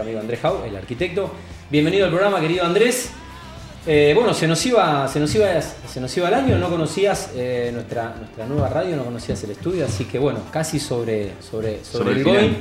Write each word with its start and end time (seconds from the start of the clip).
amigo 0.00 0.20
Andrés 0.20 0.40
Jau, 0.40 0.64
el 0.64 0.74
arquitecto. 0.74 1.30
Bienvenido 1.70 2.06
al 2.06 2.10
programa, 2.10 2.40
querido 2.40 2.64
Andrés. 2.64 3.10
Eh, 3.86 4.12
bueno, 4.14 4.32
se 4.32 4.48
nos, 4.48 4.64
iba, 4.64 5.06
se, 5.06 5.20
nos 5.20 5.34
iba, 5.34 5.60
se 5.60 6.00
nos 6.00 6.16
iba 6.16 6.28
el 6.28 6.34
año, 6.34 6.56
no 6.56 6.70
conocías 6.70 7.32
eh, 7.34 7.70
nuestra, 7.74 8.14
nuestra 8.16 8.46
nueva 8.46 8.70
radio, 8.70 8.96
no 8.96 9.04
conocías 9.04 9.44
el 9.44 9.50
estudio, 9.50 9.84
así 9.84 10.06
que 10.06 10.18
bueno, 10.18 10.38
casi 10.50 10.80
sobre, 10.80 11.32
sobre, 11.42 11.84
sobre, 11.84 12.12
el 12.12 12.24
going 12.24 12.54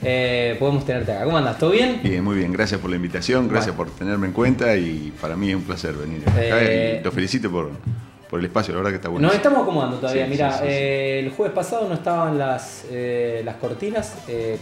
eh, 0.00 0.56
podemos 0.58 0.86
tenerte 0.86 1.12
acá. 1.12 1.24
¿Cómo 1.24 1.36
andas? 1.36 1.58
¿Todo 1.58 1.72
bien? 1.72 2.00
Bien, 2.02 2.24
muy 2.24 2.36
bien. 2.36 2.54
Gracias 2.54 2.80
por 2.80 2.88
la 2.88 2.96
invitación, 2.96 3.48
gracias 3.48 3.76
por 3.76 3.90
tenerme 3.90 4.28
en 4.28 4.32
cuenta 4.32 4.74
y 4.74 5.12
para 5.20 5.36
mí 5.36 5.50
es 5.50 5.56
un 5.56 5.64
placer 5.64 5.92
venir 5.92 6.22
acá 6.26 6.62
y 6.62 7.02
lo 7.04 7.12
felicito 7.12 7.50
por, 7.50 7.70
por 8.30 8.40
el 8.40 8.46
espacio, 8.46 8.72
la 8.72 8.78
verdad 8.78 8.92
que 8.92 8.96
está 8.96 9.08
bueno. 9.10 9.28
Nos 9.28 9.36
estamos 9.36 9.60
acomodando 9.60 9.98
todavía. 9.98 10.26
Mira, 10.26 10.66
el 10.66 11.28
jueves 11.32 11.54
pasado 11.54 11.86
no 11.86 11.96
estaban 11.96 12.38
las, 12.38 12.86
las 13.44 13.56
cortinas 13.56 14.14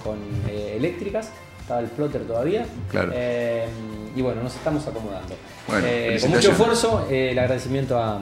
con 0.02 0.18
eléctricas 0.50 1.30
estaba 1.66 1.80
el 1.80 1.88
plotter 1.88 2.22
todavía. 2.22 2.64
Claro. 2.88 3.10
Eh, 3.12 3.66
y 4.14 4.22
bueno, 4.22 4.40
nos 4.40 4.54
estamos 4.54 4.86
acomodando. 4.86 5.34
Eh, 5.84 6.16
con 6.20 6.30
mucho 6.30 6.52
esfuerzo, 6.52 7.08
eh, 7.10 7.30
el 7.32 7.38
agradecimiento 7.40 7.98
a, 7.98 8.20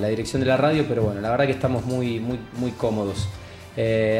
la 0.00 0.08
dirección 0.08 0.40
de 0.40 0.46
la 0.46 0.56
radio, 0.56 0.84
pero 0.88 1.04
bueno, 1.04 1.20
la 1.20 1.30
verdad 1.30 1.46
que 1.46 1.52
estamos 1.52 1.84
muy, 1.84 2.18
muy, 2.18 2.40
muy 2.58 2.72
cómodos. 2.72 3.28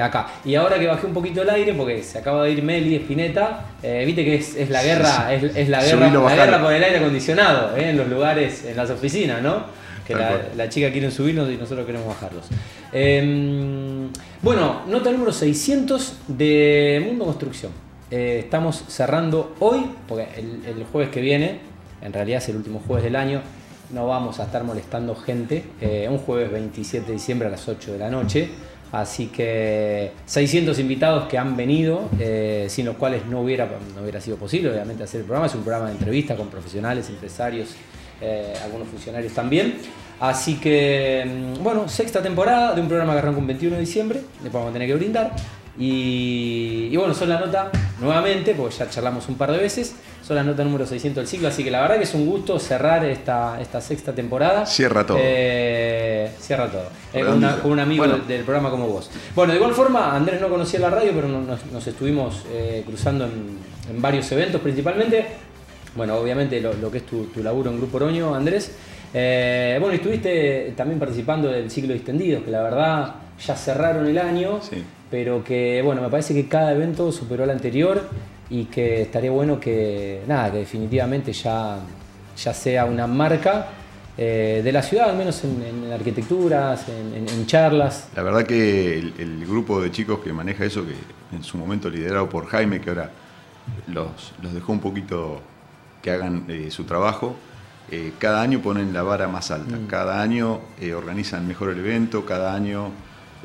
acá. 0.01 0.29
Y 0.45 0.55
ahora 0.55 0.79
que 0.79 0.87
bajé 0.87 1.07
un 1.07 1.13
poquito 1.13 1.43
el 1.43 1.51
aire, 1.51 1.75
porque 1.75 2.05
se 2.05 2.19
acaba 2.19 2.45
de 2.45 2.53
ir 2.53 2.63
Meli 2.63 2.95
Espineta, 2.95 3.65
viste 3.83 4.25
que 4.25 4.37
es, 4.37 4.71
la 4.71 4.85
guerra, 4.85 5.35
es, 5.35 5.69
la 5.69 5.83
guerra, 5.83 6.09
la 6.09 6.37
guerra 6.37 6.63
por 6.63 6.73
el 6.73 6.85
aire 6.85 6.99
acondicionado 6.99 7.77
en 7.77 7.97
los 7.97 8.07
lugares, 8.07 8.65
en 8.65 8.77
las 8.77 8.91
oficinas, 8.91 9.43
¿no? 9.43 9.65
Que 10.07 10.15
la, 10.15 10.69
chica 10.69 10.93
quiere 10.93 11.11
subirnos 11.11 11.51
y 11.51 11.57
nosotros 11.57 11.85
queremos 11.85 12.07
bajarlos. 12.07 12.47
Bueno, 14.41 14.83
nota 14.87 15.11
número 15.11 15.33
600 15.33 16.17
de 16.29 17.03
Mundo 17.05 17.25
Construcción. 17.25 17.90
Eh, 18.11 18.41
estamos 18.41 18.85
cerrando 18.89 19.55
hoy, 19.61 19.89
porque 20.09 20.27
el, 20.37 20.85
jueves 20.91 21.11
que 21.11 21.21
viene, 21.21 21.61
en 22.03 22.13
realidad 22.13 22.39
es 22.39 22.49
el 22.49 22.57
último 22.57 22.83
jueves 22.85 23.05
del 23.05 23.15
año, 23.15 23.41
no 23.93 24.09
vamos 24.09 24.41
a 24.41 24.45
estar 24.45 24.65
molestando 24.65 25.15
gente. 25.15 25.65
Eh, 25.81 26.09
un 26.11 26.19
jueves 26.19 26.51
27 26.51 27.07
de 27.07 27.13
diciembre 27.13 27.49
a 27.49 27.51
las 27.53 27.69
8 27.69 27.93
de 27.93 27.99
la 27.99 28.11
noche. 28.11 28.49
Así 28.93 29.29
que 29.29 30.11
600 30.27 30.77
invitados 30.81 31.29
que 31.29 31.39
han 31.39 31.57
venido, 31.57 32.09
eh, 32.19 32.67
sin 32.69 32.87
los 32.87 32.97
cuales 32.97 33.25
no 33.27 33.43
hubiera, 33.43 33.69
sido 34.21 34.37
posible, 34.37 34.71
obviamente, 34.71 35.05
hacer 35.05 35.21
el 35.21 35.27
programa. 35.27 35.47
Es 35.47 35.55
un 35.55 35.63
programa 35.63 35.87
de 35.87 35.93
entrevista 35.93 36.35
con 36.37 36.49
profesionales, 36.49 37.09
empresarios, 37.09 37.77
algunos 38.65 38.89
funcionarios 38.89 39.33
también. 39.33 39.77
Así 40.19 40.57
que, 40.57 41.25
mm, 41.25 41.63
bueno, 41.63 41.89
sexta 41.89 42.21
temporada 42.21 42.75
de 42.75 42.81
un 42.81 42.89
programa 42.89 43.13
que 43.13 43.21
arranca 43.21 43.39
un 43.39 43.47
21 43.47 43.77
de 43.77 43.81
diciembre, 43.81 44.21
después 44.43 44.53
vamos 44.53 44.71
a 44.71 44.73
tener 44.73 44.89
que 44.89 44.95
brindar. 44.95 45.33
Y, 45.79 46.95
bueno, 46.95 47.15
son 47.15 47.31
la 47.31 47.41
nota 47.41 47.71
nuevamente, 48.01 48.55
porque 48.55 48.75
ya 48.77 48.89
charlamos 48.89 49.29
un 49.29 49.37
par 49.37 49.53
de 49.53 49.59
veces, 49.59 49.95
son 50.27 50.37
la 50.37 50.43
nota 50.43 50.65
número 50.65 50.87
600 50.87 51.23
del 51.23 51.29
ciclo, 51.29 51.49
así 51.49 51.63
que 51.63 51.71
la 51.71 51.83
verdad 51.83 51.97
que 51.99 52.05
es 52.05 52.15
un 52.15 52.27
gusto 52.27 52.59
cerrar 52.59 53.05
esta, 53.05 53.61
esta 53.61 53.81
sexta 53.81 54.15
temporada. 54.15 54.67
Cierra 54.67 55.05
todo. 55.05 55.19
Eh, 55.21 56.31
cierra 56.39 56.71
todo. 56.71 56.85
Eh, 57.13 57.25
con, 57.25 57.73
un 57.73 57.79
amigo 57.79 58.07
del, 58.07 58.43
programa 58.43 58.71
como 58.71 58.89
vos. 58.89 59.11
Bueno, 59.35 59.53
de 59.53 59.59
igual 59.59 59.75
forma, 59.75 60.15
Andrés 60.15 60.41
no 60.41 60.49
conocía 60.49 60.81
la 60.81 60.91
radio, 60.91 61.13
pero 61.15 61.29
nos, 61.29 61.87
estuvimos 61.87 62.45
eh, 62.51 62.83
cruzando 62.87 63.25
en, 63.25 64.01
varios 64.01 64.31
eventos 64.33 64.61
principalmente. 64.61 65.27
Bueno, 65.97 66.17
obviamente 66.17 66.61
lo, 66.61 66.91
que 66.91 66.99
es 66.99 67.07
tu, 67.07 67.29
laburo 67.43 67.71
en 67.71 67.79
Grupo 67.79 67.97
Oroño, 67.97 68.35
Andrés. 68.35 68.73
bueno, 69.13 69.91
estuviste 69.91 70.73
también 70.77 71.01
participando 71.01 71.49
del 71.49 71.71
ciclo 71.71 71.91
de 71.91 71.97
extendidos, 71.97 72.45
que 72.45 72.51
la 72.51 72.63
verdad 72.63 73.15
ya 73.45 73.57
cerraron 73.57 74.07
el 74.07 74.19
año. 74.19 74.61
Sí 74.63 74.85
pero 75.11 75.43
que 75.43 75.83
bueno, 75.83 76.01
me 76.01 76.09
parece 76.09 76.33
que 76.33 76.47
cada 76.47 76.73
evento 76.73 77.11
superó 77.11 77.45
al 77.45 77.51
anterior 77.51 78.09
y 78.49 78.65
que 78.65 79.03
estaría 79.03 79.31
bueno 79.31 79.59
que, 79.59 80.23
nada, 80.27 80.51
que 80.51 80.59
definitivamente 80.59 81.33
ya, 81.33 81.79
ya 82.37 82.55
sea 82.55 82.85
una 82.85 83.07
marca 83.07 83.69
eh, 84.19 84.61
de 84.63 84.73
la 84.73 84.83
ciudad, 84.83 85.11
al 85.11 85.17
menos 85.17 85.43
en, 85.45 85.93
arquitecturas, 85.93 86.87
en, 86.89 87.47
charlas. 87.47 88.09
La 88.15 88.23
verdad 88.23 88.45
que 88.45 88.99
el, 88.99 89.47
grupo 89.47 89.81
de 89.81 89.91
chicos 89.91 90.21
que 90.21 90.33
maneja 90.33 90.65
eso, 90.65 90.85
que 90.85 90.95
en 91.35 91.43
su 91.43 91.57
momento 91.57 91.89
liderado 91.89 92.29
por 92.29 92.47
Jaime, 92.47 92.81
que 92.81 92.91
ahora 92.91 93.11
los, 93.87 94.35
dejó 94.53 94.73
un 94.73 94.81
poquito 94.81 95.41
que 96.03 96.11
hagan 96.11 96.45
eh, 96.49 96.69
su 96.71 96.85
trabajo, 96.85 97.37
eh, 97.91 98.13
cada 98.19 98.43
año 98.43 98.61
ponen 98.61 98.93
la 98.93 99.03
vara 99.03 99.27
más 99.27 99.51
alta, 99.51 99.77
mm. 99.77 99.87
cada 99.87 100.21
año 100.21 100.61
organizan 100.95 101.47
mejor 101.47 101.71
el 101.71 101.79
evento, 101.79 102.25
cada 102.27 102.55
año 102.55 102.91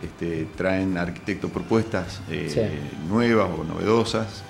este, 0.01 0.47
traen 0.55 0.97
arquitectos 0.97 1.51
propuestas 1.51 2.21
eh, 2.29 2.69
nuevas 3.07 3.49
o 3.57 3.63
novedosas. 3.63 4.43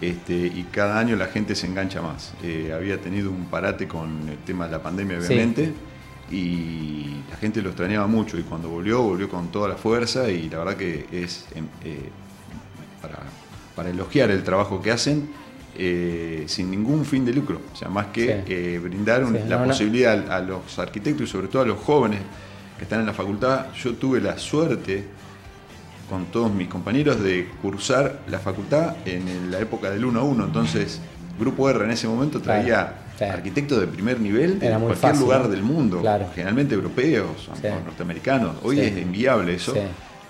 Este, 0.00 0.34
y 0.34 0.66
cada 0.70 0.98
año 0.98 1.16
la 1.16 1.26
gente 1.26 1.54
se 1.54 1.66
engancha 1.66 2.02
más. 2.02 2.34
Eh, 2.42 2.72
había 2.74 3.00
tenido 3.00 3.30
un 3.30 3.46
parate 3.46 3.88
con 3.88 4.28
el 4.28 4.38
tema 4.38 4.66
de 4.66 4.72
la 4.72 4.82
pandemia, 4.82 5.18
obviamente, 5.18 5.72
y 6.30 7.22
la 7.30 7.36
gente 7.36 7.62
lo 7.62 7.70
extrañaba 7.70 8.06
mucho. 8.06 8.38
Y 8.38 8.42
cuando 8.42 8.68
volvió, 8.68 9.02
volvió 9.02 9.28
con 9.28 9.48
toda 9.48 9.68
la 9.68 9.76
fuerza. 9.76 10.30
Y 10.30 10.48
la 10.50 10.58
verdad 10.58 10.76
que 10.76 11.06
es 11.12 11.46
em, 11.54 11.66
eh, 11.84 12.10
para, 13.74 13.88
elogiar 13.88 14.30
el 14.30 14.42
trabajo 14.42 14.80
que 14.80 14.90
hacen, 14.90 15.30
sin 16.46 16.70
ningún 16.70 17.04
fin 17.04 17.24
de 17.24 17.34
lucro. 17.34 17.60
O 17.72 17.76
sea, 17.76 17.88
más 17.88 18.06
que 18.06 18.80
brindar 18.82 19.22
la 19.22 19.64
posibilidad 19.64 20.30
a 20.30 20.40
los 20.40 20.78
arquitectos 20.78 21.28
y 21.28 21.30
sobre 21.30 21.48
todo 21.48 21.62
a 21.62 21.66
los 21.66 21.78
jóvenes 21.78 22.20
que 22.76 22.84
están 22.84 23.00
en 23.00 23.06
la 23.06 23.12
facultad, 23.12 23.66
yo 23.74 23.94
tuve 23.94 24.20
la 24.20 24.38
suerte 24.38 25.04
con 26.08 26.26
todos 26.26 26.52
mis 26.52 26.68
compañeros 26.68 27.22
de 27.22 27.48
cursar 27.60 28.20
la 28.28 28.38
facultad 28.38 28.96
en 29.04 29.50
la 29.50 29.58
época 29.58 29.90
del 29.90 30.04
1 30.04 30.20
a 30.20 30.22
1. 30.22 30.44
Entonces, 30.44 31.00
Grupo 31.38 31.68
R 31.68 31.84
en 31.84 31.90
ese 31.90 32.06
momento 32.06 32.40
traía 32.40 32.94
arquitectos 33.20 33.80
de 33.80 33.86
primer 33.86 34.20
nivel 34.20 34.58
de 34.58 34.70
cualquier 34.70 35.16
lugar 35.16 35.48
del 35.48 35.62
mundo, 35.62 36.02
generalmente 36.34 36.74
europeos, 36.74 37.48
norteamericanos. 37.84 38.56
Hoy 38.62 38.80
es 38.80 38.96
inviable 38.96 39.54
eso, 39.54 39.74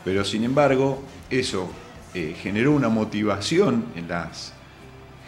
pero 0.05 0.25
sin 0.25 0.45
embargo, 0.45 1.03
eso 1.31 1.69
eh, 2.15 2.34
generó 2.41 2.73
una 2.73 2.89
motivación 2.89 3.87
en 3.97 4.09
las 4.09 4.53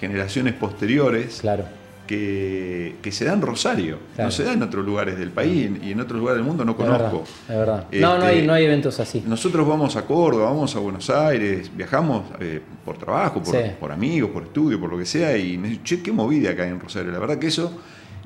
generaciones 0.01 0.55
posteriores. 0.55 1.41
Claro 1.41 1.78
que, 2.09 3.11
se 3.13 3.25
da 3.25 3.35
en 3.35 3.43
Rosario, 3.43 3.99
no 4.17 4.31
se 4.31 4.43
da 4.43 4.55
en 4.55 4.63
otros 4.63 4.85
lugares 4.85 5.19
del 5.19 5.31
país 5.31 5.71
y 5.83 5.93
en 5.93 6.01
otros 6.01 6.19
lugares 6.19 6.39
del 6.39 6.47
mundo 6.47 6.65
no 6.65 6.77
conozco. 6.77 7.25
Es 7.49 7.57
verdad. 7.57 7.87
no, 7.93 8.19
no 8.19 8.25
hay, 8.25 8.37
este, 8.37 8.47
no 8.47 8.53
hay 8.55 8.65
eventos 8.65 8.99
así. 8.99 9.23
Nosotros 9.27 9.69
vamos 9.69 9.95
a 9.95 10.05
Córdoba, 10.05 10.47
vamos 10.47 10.75
a 10.75 10.79
Buenos 10.79 11.09
Aires, 11.11 11.71
viajamos 11.75 12.25
eh, 12.41 12.61
por 12.85 12.97
trabajo, 12.97 13.43
por, 13.79 13.93
amigos, 13.93 14.31
por 14.31 14.45
estudio, 14.45 14.81
por 14.81 14.91
lo 14.91 14.99
que 14.99 15.05
sea, 15.05 15.37
y 15.37 15.59
me 15.59 15.69
dicen, 15.69 15.85
che, 15.85 16.03
qué 16.03 16.11
movida 16.11 16.51
acá 16.51 16.67
en 16.67 16.81
Rosario. 16.81 17.13
La 17.13 17.19
verdad 17.19 17.39
que 17.39 17.49
eso, 17.49 17.79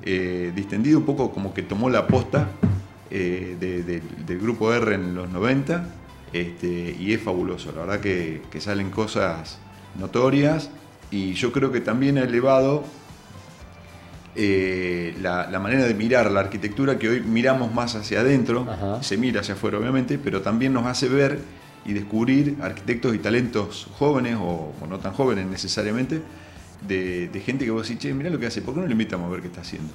eh, 0.04 0.52
distendido 0.54 0.98
un 0.98 1.04
poco 1.04 1.32
como 1.32 1.52
que 1.52 1.62
tomó 1.62 1.90
la 1.90 2.06
posta 2.06 2.48
eh, 3.10 3.56
del 4.26 4.38
grupo 4.38 4.72
R 4.72 4.94
en 4.94 5.14
los 5.14 5.28
90, 5.28 5.86
este, 6.32 6.96
y 6.98 7.12
es 7.12 7.20
fabuloso. 7.20 7.72
La 7.72 7.80
verdad 7.82 8.00
que, 8.00 8.42
que 8.50 8.60
salen 8.60 8.90
cosas 8.90 9.58
notorias, 9.98 10.70
y 11.10 11.34
yo 11.34 11.52
creo 11.52 11.72
que 11.72 11.80
también 11.80 12.16
ha 12.16 12.22
elevado 12.22 12.84
eh, 14.34 15.14
la, 15.20 15.58
manera 15.58 15.84
de 15.84 15.94
mirar 15.94 16.30
la 16.30 16.40
arquitectura 16.40 16.98
que 16.98 17.08
hoy 17.08 17.20
miramos 17.20 17.72
más 17.72 17.94
hacia 17.94 18.20
adentro, 18.20 18.66
se 19.02 19.16
mira 19.16 19.40
hacia 19.40 19.54
afuera 19.54 19.78
obviamente, 19.78 20.18
pero 20.18 20.40
también 20.40 20.72
nos 20.72 20.86
hace 20.86 21.08
ver 21.08 21.40
y 21.84 21.92
descubrir 21.92 22.56
arquitectos 22.62 23.14
y 23.14 23.18
talentos 23.18 23.88
jóvenes 23.98 24.36
o, 24.40 24.72
no 24.88 24.98
tan 24.98 25.12
jóvenes 25.12 25.46
necesariamente, 25.46 26.22
de, 26.86 27.42
gente 27.44 27.64
que 27.64 27.70
vos 27.70 27.86
decís, 27.86 28.02
che, 28.02 28.14
mirá 28.14 28.30
lo 28.30 28.38
que 28.38 28.46
hace, 28.46 28.62
¿por 28.62 28.74
qué 28.74 28.80
no 28.80 28.86
le 28.86 28.92
invitamos 28.92 29.28
a 29.28 29.30
ver 29.30 29.40
qué 29.40 29.48
está 29.48 29.60
haciendo? 29.60 29.92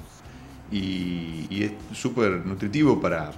Y, 0.70 1.62
es 1.62 1.72
súper 1.92 2.44
nutritivo 2.46 3.00
para, 3.00 3.30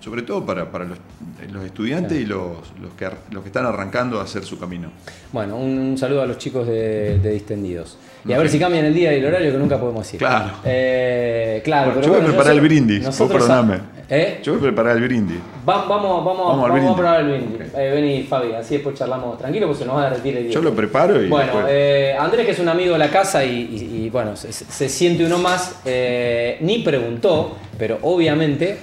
sobre 0.00 0.22
todo 0.22 0.44
para, 0.44 0.66
los, 0.84 1.64
estudiantes 1.64 2.20
y 2.20 2.26
los, 2.26 2.58
que, 2.96 3.08
los 3.30 3.42
que 3.42 3.48
están 3.48 3.66
arrancando 3.66 4.20
a 4.20 4.24
hacer 4.24 4.44
su 4.44 4.58
camino. 4.58 4.90
Bueno, 5.32 5.56
un, 5.56 5.96
saludo 5.98 6.22
a 6.22 6.26
los 6.26 6.38
chicos 6.38 6.66
de, 6.66 7.18
Distendidos. 7.18 7.98
Y 8.26 8.32
a 8.32 8.38
ver 8.38 8.48
si 8.48 8.58
cambian 8.58 8.84
el 8.84 8.94
día 8.94 9.12
y 9.14 9.18
el 9.18 9.26
horario 9.26 9.52
que 9.52 9.58
nunca 9.58 9.78
podemos 9.78 10.12
ir. 10.12 10.18
Claro. 10.18 10.56
Eh, 10.64 11.60
claro, 11.64 11.92
pero 11.94 12.06
yo 12.06 12.12
voy 12.12 12.22
a 12.22 12.24
preparar 12.24 12.52
el 12.52 12.60
brindis, 12.60 13.04
perdóname. 13.16 13.97
¿Eh? 14.10 14.40
Yo 14.42 14.52
voy 14.52 14.60
a 14.60 14.62
preparar 14.62 14.96
el 14.96 15.02
brindis. 15.02 15.38
vamos, 15.66 15.86
vamos, 15.86 16.24
vamos, 16.24 16.70
a 16.70 16.94
preparar 16.94 17.20
el 17.20 17.28
brindis. 17.28 17.74
Eh, 17.76 17.90
vení, 17.92 18.22
Fabi, 18.22 18.54
así 18.54 18.74
después 18.74 18.96
charlamos 18.96 19.36
tranquilo 19.36 19.66
porque 19.66 19.80
se 19.80 19.86
nos 19.86 19.96
va 19.96 20.06
a 20.06 20.10
derretir 20.10 20.36
el 20.38 20.44
día. 20.44 20.52
Yo 20.52 20.62
lo 20.62 20.74
preparo 20.74 21.22
y. 21.22 21.28
Bueno, 21.28 21.52
eh, 21.68 22.16
Andrés, 22.18 22.46
que 22.46 22.52
es 22.52 22.58
un 22.58 22.70
amigo 22.70 22.94
de 22.94 22.98
la 22.98 23.10
casa 23.10 23.44
y, 23.44 24.08
bueno, 24.10 24.34
se, 24.34 24.88
siente 24.88 25.26
uno 25.26 25.38
más, 25.38 25.82
ni 25.84 26.78
preguntó, 26.78 27.56
pero 27.76 27.98
obviamente 28.02 28.78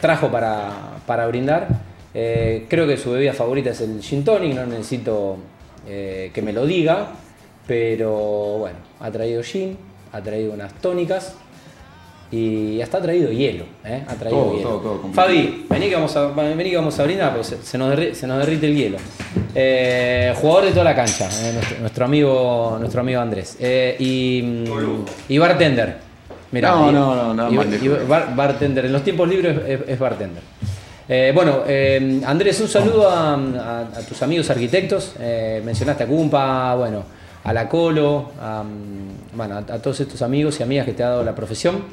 trajo 0.00 0.30
para, 0.30 1.26
brindar. 1.26 1.68
creo 2.12 2.86
que 2.86 2.98
su 2.98 3.12
bebida 3.12 3.32
favorita 3.32 3.70
es 3.70 3.80
el 3.80 4.02
gin 4.02 4.24
tonic, 4.24 4.54
no 4.54 4.66
necesito 4.66 5.38
que 5.86 6.42
me 6.42 6.52
lo 6.52 6.66
diga, 6.66 7.12
pero 7.66 8.58
bueno, 8.58 8.76
ha 9.00 9.10
traído 9.10 9.42
gin, 9.42 9.78
ha 10.12 10.20
traído 10.20 10.52
unas 10.52 10.74
tónicas 10.74 11.34
y 12.30 12.80
hasta 12.80 12.98
ha 12.98 13.02
traído 13.02 13.30
hielo. 13.30 13.64
¿eh? 13.84 14.02
Ha 14.06 14.14
traído 14.14 14.56
hielo. 14.56 15.00
Fabi, 15.12 15.66
vení 15.68 15.88
que, 15.88 15.94
vamos 15.94 16.16
a, 16.16 16.26
vení 16.28 16.70
que 16.70 16.76
vamos 16.76 16.98
a 16.98 17.04
brindar 17.04 17.32
porque 17.34 17.56
se, 17.62 17.78
nos, 17.78 17.90
derrite, 17.90 18.66
el 18.66 18.76
hielo. 18.76 18.98
Eh, 19.54 20.34
jugador 20.40 20.64
de 20.64 20.70
toda 20.72 20.84
la 20.84 20.94
cancha, 20.94 21.28
eh, 21.30 21.60
nuestro, 21.80 22.04
amigo, 22.04 22.76
nuestro 22.80 23.00
amigo 23.00 23.20
Andrés. 23.20 23.56
y, 23.60 24.64
y 25.28 25.38
bartender. 25.38 25.98
Mirá, 26.50 26.70
no, 26.70 26.92
no, 26.92 27.34
no, 27.34 27.50
no, 27.50 27.64
bartender. 28.34 28.86
En 28.86 28.92
los 28.92 29.02
tiempos 29.02 29.28
libres 29.28 29.84
es, 29.86 29.98
bartender. 29.98 30.42
bueno, 31.32 31.62
Andrés, 32.26 32.60
un 32.60 32.68
saludo 32.68 33.08
a, 33.08 33.88
tus 34.08 34.20
amigos 34.22 34.50
arquitectos. 34.50 35.14
mencionaste 35.64 36.04
a 36.04 36.06
Cumpa, 36.06 36.74
bueno, 36.74 37.04
a 37.44 37.52
la 37.52 37.68
Colo, 37.68 38.32
a, 38.40 38.64
bueno, 39.34 39.56
a, 39.58 39.62
todos 39.62 40.00
estos 40.00 40.22
amigos 40.22 40.58
y 40.58 40.64
amigas 40.64 40.86
que 40.86 40.92
te 40.92 41.04
ha 41.04 41.10
dado 41.10 41.24
la 41.24 41.34
profesión 41.34 41.84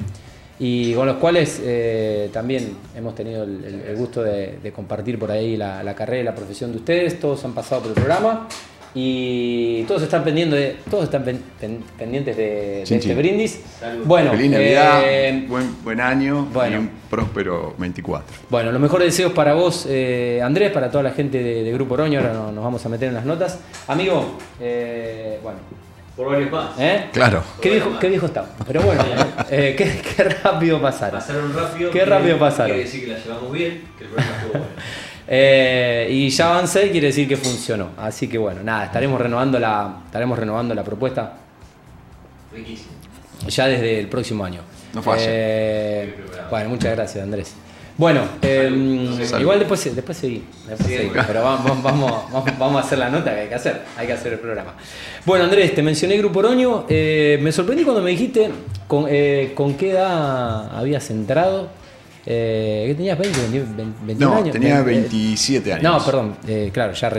y 0.58 0.94
con 0.94 1.06
los 1.06 1.16
cuales 1.16 1.60
eh, 1.64 2.30
también 2.32 2.76
hemos 2.94 3.14
tenido 3.14 3.42
el, 3.42 3.94
gusto 3.96 4.22
de, 4.22 4.72
compartir 4.74 5.18
por 5.18 5.30
ahí 5.30 5.56
la, 5.56 5.94
carrera 5.94 6.20
y 6.20 6.24
la 6.24 6.34
profesión 6.34 6.70
de 6.72 6.78
ustedes. 6.78 7.18
Todos 7.18 7.44
han 7.44 7.52
pasado 7.52 7.82
por 7.82 7.90
el 7.90 7.94
programa 7.94 8.48
y 8.94 9.82
todos 9.84 10.02
están 10.02 10.22
pendientes 10.22 10.56
de, 10.56 10.76
todos 10.88 11.04
están 11.04 11.24
pendientes 11.98 12.36
de, 12.36 12.82
este 12.82 13.14
brindis. 13.16 13.60
Bueno, 14.04 14.30
Feliz 14.30 14.52
Navidad, 14.52 15.02
eh, 15.04 15.48
buen, 15.82 16.00
año 16.00 16.48
y 16.70 16.74
un 16.74 16.90
próspero 17.10 17.74
24. 17.76 18.24
Bueno, 18.48 18.70
los 18.70 18.80
mejores 18.80 19.08
deseos 19.08 19.32
para 19.32 19.54
vos, 19.54 19.86
eh, 19.88 20.40
Andrés, 20.40 20.70
para 20.70 20.88
toda 20.88 21.02
la 21.02 21.10
gente 21.10 21.42
de, 21.42 21.72
Grupo 21.72 21.94
Oroño. 21.94 22.20
Ahora 22.20 22.52
nos, 22.52 22.62
vamos 22.62 22.86
a 22.86 22.88
meter 22.88 23.08
en 23.08 23.14
las 23.14 23.24
notas. 23.24 23.58
Amigo, 23.88 24.38
bueno 25.42 25.84
por 26.16 26.28
varios 26.28 26.50
más. 26.50 26.70
¿Eh? 26.78 27.08
Claro. 27.12 27.42
¿Qué 27.60 27.70
viejo, 27.70 27.98
qué 27.98 28.08
viejo 28.08 28.26
está? 28.26 28.44
Pero 28.66 28.82
bueno, 28.82 29.04
eh, 29.50 29.74
qué, 29.78 30.02
qué, 30.16 30.24
rápido 30.24 30.80
pasaron. 30.80 31.20
Pasaron 31.20 31.54
rápido. 31.54 31.90
Qué 31.90 32.04
rápido 32.04 32.38
pasaron. 32.38 32.72
Quiere 32.72 32.84
decir 32.84 33.04
que 33.04 33.12
la 33.12 33.18
llevamos 33.18 33.52
bien, 33.52 33.84
que 33.98 34.04
el 34.04 34.10
programa 34.10 34.36
estuvo 34.36 34.52
bueno. 34.52 34.66
Eh, 35.26 36.06
y 36.10 36.28
ya 36.28 36.50
avancé, 36.50 36.90
quiere 36.90 37.06
decir 37.06 37.26
que 37.26 37.38
funcionó. 37.38 37.92
Así 37.96 38.28
que 38.28 38.36
bueno, 38.36 38.62
nada, 38.62 38.84
estaremos 38.84 39.18
renovando 39.18 39.58
la, 39.58 40.02
estaremos 40.04 40.38
renovando 40.38 40.74
la 40.74 40.84
propuesta. 40.84 41.32
Riquísimo. 42.52 42.92
Ya 43.48 43.66
desde 43.66 44.00
el 44.00 44.08
próximo 44.08 44.44
año. 44.44 44.60
No 44.92 45.02
falla. 45.02 45.24
Eh, 45.26 46.14
bueno, 46.50 46.68
muchas 46.68 46.94
gracias, 46.94 47.24
Andrés. 47.24 47.54
Bueno, 47.96 48.22
em, 48.42 49.20
igual 49.40 49.60
después, 49.60 49.94
después 49.94 50.18
seguí, 50.18 50.42
pero 51.28 51.44
vamos, 51.44 51.80
vamos, 52.58 52.76
a 52.76 52.80
hacer 52.84 52.98
la 52.98 53.08
nota 53.08 53.32
que 53.32 53.42
hay 53.42 53.48
que 53.48 53.54
hacer, 53.54 53.82
hay 53.96 54.06
que 54.08 54.12
hacer 54.12 54.32
el 54.32 54.40
programa. 54.40 54.74
Bueno, 55.24 55.44
Andrés, 55.44 55.76
te 55.76 55.82
mencioné 55.82 56.16
Grupo 56.16 56.40
Oroño, 56.40 56.86
eh, 56.88 57.38
me 57.40 57.52
sorprendí 57.52 57.84
cuando 57.84 58.02
me 58.02 58.10
dijiste 58.10 58.50
con, 58.88 59.06
eh, 59.08 59.52
con 59.54 59.74
qué 59.74 59.92
edad 59.92 60.76
habías 60.76 61.08
entrado. 61.10 61.68
Eh, 62.26 62.84
¿Qué 62.88 62.94
tenías? 62.94 63.18
¿20, 63.18 63.94
21 64.06 64.18
no, 64.18 64.36
años? 64.36 64.50
tenía 64.50 64.82
27 64.82 65.74
años. 65.74 65.84
No, 65.84 66.04
perdón, 66.04 66.36
claro, 66.72 66.94
ya 66.94 67.12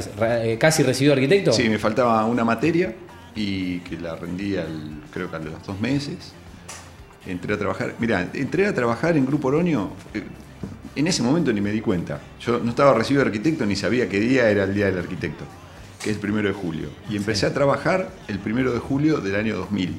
casi 0.60 0.84
recibido 0.84 1.14
arquitecto. 1.14 1.54
Sí, 1.54 1.70
me 1.70 1.80
faltaba 1.80 2.26
una 2.26 2.44
materia 2.44 2.94
y 3.34 3.80
que 3.80 3.98
la 3.98 4.16
rendí 4.18 4.58
al, 4.58 5.04
creo 5.12 5.30
que 5.30 5.38
a 5.38 5.40
los 5.40 5.66
dos 5.66 5.80
meses. 5.80 6.34
Entré 7.26 7.54
a 7.54 7.58
trabajar, 7.58 7.94
mira, 7.98 8.28
entré 8.34 8.68
a 8.68 8.74
trabajar 8.74 9.16
en 9.16 9.26
Grupo 9.26 9.48
Oroño 9.48 9.92
en 10.96 11.08
ese 11.08 11.22
momento 11.22 11.52
ni 11.52 11.62
me 11.62 11.72
di 11.72 11.82
cuenta. 11.82 12.20
Yo 12.40 12.60
no 12.60 12.70
estaba 12.70 12.94
recibido 12.94 13.24
de 13.24 13.30
arquitecto 13.30 13.66
ni 13.66 13.76
sabía 13.76 14.08
qué 14.08 14.20
día 14.20 14.50
era 14.50 14.64
el 14.64 14.74
día 14.74 14.86
del 14.86 14.98
arquitecto, 14.98 15.44
que 16.02 16.10
es 16.10 16.16
el 16.16 16.22
primero 16.22 16.48
de 16.48 16.54
julio. 16.54 16.90
Y 17.10 17.18
empecé 17.18 17.46
a 17.46 17.54
trabajar 17.54 18.10
el 18.28 18.40
primero 18.40 18.72
de 18.72 18.80
julio 18.80 19.18
del 19.18 19.36
año 19.36 19.58
2000. 19.58 19.96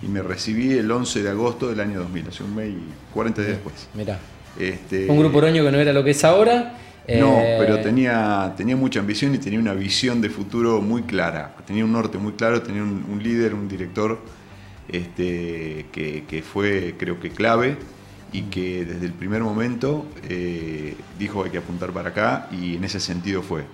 Y 0.00 0.06
me 0.06 0.22
recibí 0.22 0.72
el 0.72 0.90
11 0.90 1.22
de 1.22 1.30
agosto 1.30 1.68
del 1.68 1.80
año 1.80 2.00
2000, 2.00 2.28
hace 2.28 2.42
un 2.44 2.54
mes 2.54 2.70
y 2.70 2.78
40 3.12 3.42
días 3.42 3.54
después. 3.54 3.88
Mira. 3.94 4.18
Este, 4.58 5.08
un 5.08 5.18
grupo 5.18 5.38
oroño 5.38 5.62
que 5.62 5.70
no 5.70 5.78
era 5.78 5.92
lo 5.92 6.02
que 6.02 6.10
es 6.10 6.24
ahora. 6.24 6.78
No, 7.08 7.40
eh, 7.40 7.56
pero 7.58 7.80
tenía, 7.80 8.52
tenía 8.56 8.76
mucha 8.76 9.00
ambición 9.00 9.34
y 9.34 9.38
tenía 9.38 9.58
una 9.58 9.72
visión 9.72 10.20
de 10.20 10.28
futuro 10.28 10.80
muy 10.80 11.02
clara. 11.02 11.56
Tenía 11.66 11.84
un 11.84 11.92
norte 11.92 12.18
muy 12.18 12.32
claro, 12.32 12.62
tenía 12.62 12.82
un, 12.82 13.20
líder, 13.22 13.54
un 13.54 13.66
director 13.66 14.18
este, 14.88 15.86
que, 15.90 16.24
que 16.28 16.42
fue, 16.42 16.94
creo 16.98 17.18
que, 17.18 17.30
clave 17.30 17.78
y 18.32 18.42
que 18.42 18.84
desde 18.84 19.06
el 19.06 19.12
primer 19.12 19.42
momento 19.42 20.06
eh, 20.28 20.96
dijo 21.18 21.44
hay 21.44 21.50
que 21.50 21.58
apuntar 21.58 21.90
para 21.90 22.10
acá 22.10 22.48
y 22.52 22.76
en 22.76 22.84
ese 22.84 23.00
sentido 23.00 23.42
fue. 23.42 23.64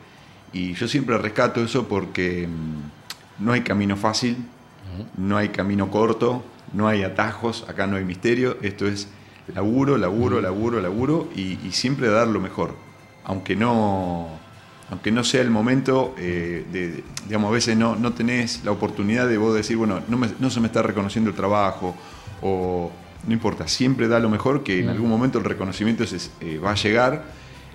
Y 0.53 0.75
yo 0.75 0.87
siempre 0.87 1.19
rescato 1.19 1.62
eso 1.62 1.89
porque 1.89 2.47
mm, 2.47 3.45
no 3.45 3.53
hay 3.53 3.62
camino 3.62 3.97
fácil, 3.97 4.37
no 5.17 5.37
hay 5.37 5.49
camino 5.49 5.91
corto, 5.91 6.45
no 6.73 6.87
hay 6.87 7.03
atajos, 7.03 7.67
acá 7.69 7.87
no 7.87 7.97
hay 7.97 8.05
misterio, 8.05 8.59
esto 8.62 8.87
es 8.87 9.09
laburo, 9.53 9.99
laburo, 9.99 10.41
laburo, 10.41 10.81
laburo 10.81 11.29
y, 11.35 11.56
siempre 11.73 12.09
dar 12.09 12.29
lo 12.29 12.41
mejor, 12.41 12.77
aunque 13.25 13.56
no, 13.56 14.29
aunque 14.91 15.11
no 15.11 15.25
sea 15.25 15.43
el 15.43 15.51
momento, 15.51 16.15
eh, 16.19 16.65
de, 16.73 17.03
digamos, 17.27 17.51
a 17.51 17.53
veces 17.53 17.77
no, 17.77 17.97
no 17.97 18.12
tenés 18.12 18.65
la 18.65 18.71
oportunidad 18.71 19.29
de 19.29 19.37
vos 19.39 19.55
decir, 19.55 19.77
bueno, 19.77 20.01
no, 20.09 20.19
no 20.39 20.51
se 20.51 20.61
me 20.61 20.69
está 20.69 20.83
reconociendo 20.83 21.31
el 21.31 21.37
trabajo 21.37 21.95
o, 22.43 22.91
no 23.26 23.32
importa, 23.32 23.69
siempre 23.69 24.09
da 24.09 24.19
lo 24.19 24.29
mejor, 24.29 24.62
que 24.62 24.81
en 24.81 24.88
algún 24.88 25.09
momento 25.09 25.38
el 25.38 25.44
reconocimiento 25.44 26.05
eh, 26.41 26.59
va 26.59 26.73
a 26.73 26.75
llegar 26.75 27.25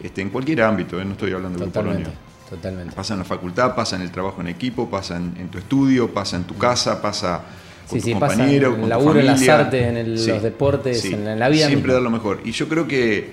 este, 0.01 0.21
en 0.21 0.29
cualquier 0.29 0.61
ámbito, 0.61 0.99
eh, 0.99 1.05
no 1.05 1.13
estoy 1.13 1.33
hablando 1.33 1.59
de 1.59 1.65
totalmente, 1.65 2.11
Totalmente. 2.49 2.95
Pasa 2.95 3.13
en 3.13 3.19
la 3.19 3.25
facultad, 3.25 3.75
pasa 3.75 3.95
en 3.95 4.01
el 4.01 4.11
trabajo 4.11 4.41
en 4.41 4.47
equipo, 4.47 4.89
pasa 4.89 5.17
en, 5.17 5.49
tu 5.49 5.59
estudio, 5.59 6.11
pasa 6.11 6.35
en 6.35 6.45
tu 6.45 6.57
casa, 6.57 6.99
pasa 6.99 7.43
con 7.87 8.01
tu 8.01 8.11
compañero, 8.11 8.73
en 8.73 8.83
el 8.83 8.89
laburo, 8.89 9.19
en 9.19 9.27
las 9.27 9.47
artes, 9.47 9.85
en 9.85 10.15
los 10.15 10.41
deportes, 10.41 11.05
en 11.05 11.39
la 11.39 11.47
vida. 11.47 11.67
Siempre 11.67 11.93
da 11.93 11.99
lo 11.99 12.09
mejor. 12.09 12.41
Y 12.43 12.51
yo 12.51 12.67
creo 12.67 12.87
que, 12.87 13.29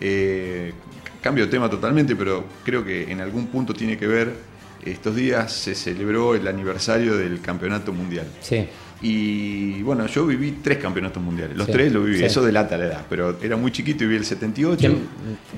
eh, 0.00 0.72
cambio 1.20 1.44
de 1.44 1.50
tema 1.50 1.68
totalmente, 1.68 2.16
pero 2.16 2.44
creo 2.64 2.82
que 2.82 3.12
en 3.12 3.20
algún 3.20 3.48
punto 3.48 3.74
tiene 3.74 3.98
que 3.98 4.06
ver, 4.06 4.34
estos 4.82 5.14
días 5.14 5.52
se 5.52 5.74
celebró 5.74 6.34
el 6.34 6.48
aniversario 6.48 7.18
del 7.18 7.42
Campeonato 7.42 7.92
Mundial. 7.92 8.26
Sí. 8.40 8.66
Y 9.02 9.82
bueno, 9.82 10.06
yo 10.06 10.26
viví 10.26 10.58
tres 10.62 10.78
campeonatos 10.78 11.22
mundiales. 11.22 11.56
Los 11.56 11.66
tres 11.66 11.92
lo 11.92 12.02
viví, 12.02 12.22
eso 12.24 12.42
delata 12.42 12.76
la 12.76 12.86
edad. 12.86 13.06
Pero 13.08 13.38
era 13.42 13.56
muy 13.56 13.70
chiquito 13.70 14.04
y 14.04 14.06
viví 14.06 14.18
el 14.18 14.24
78, 14.24 14.96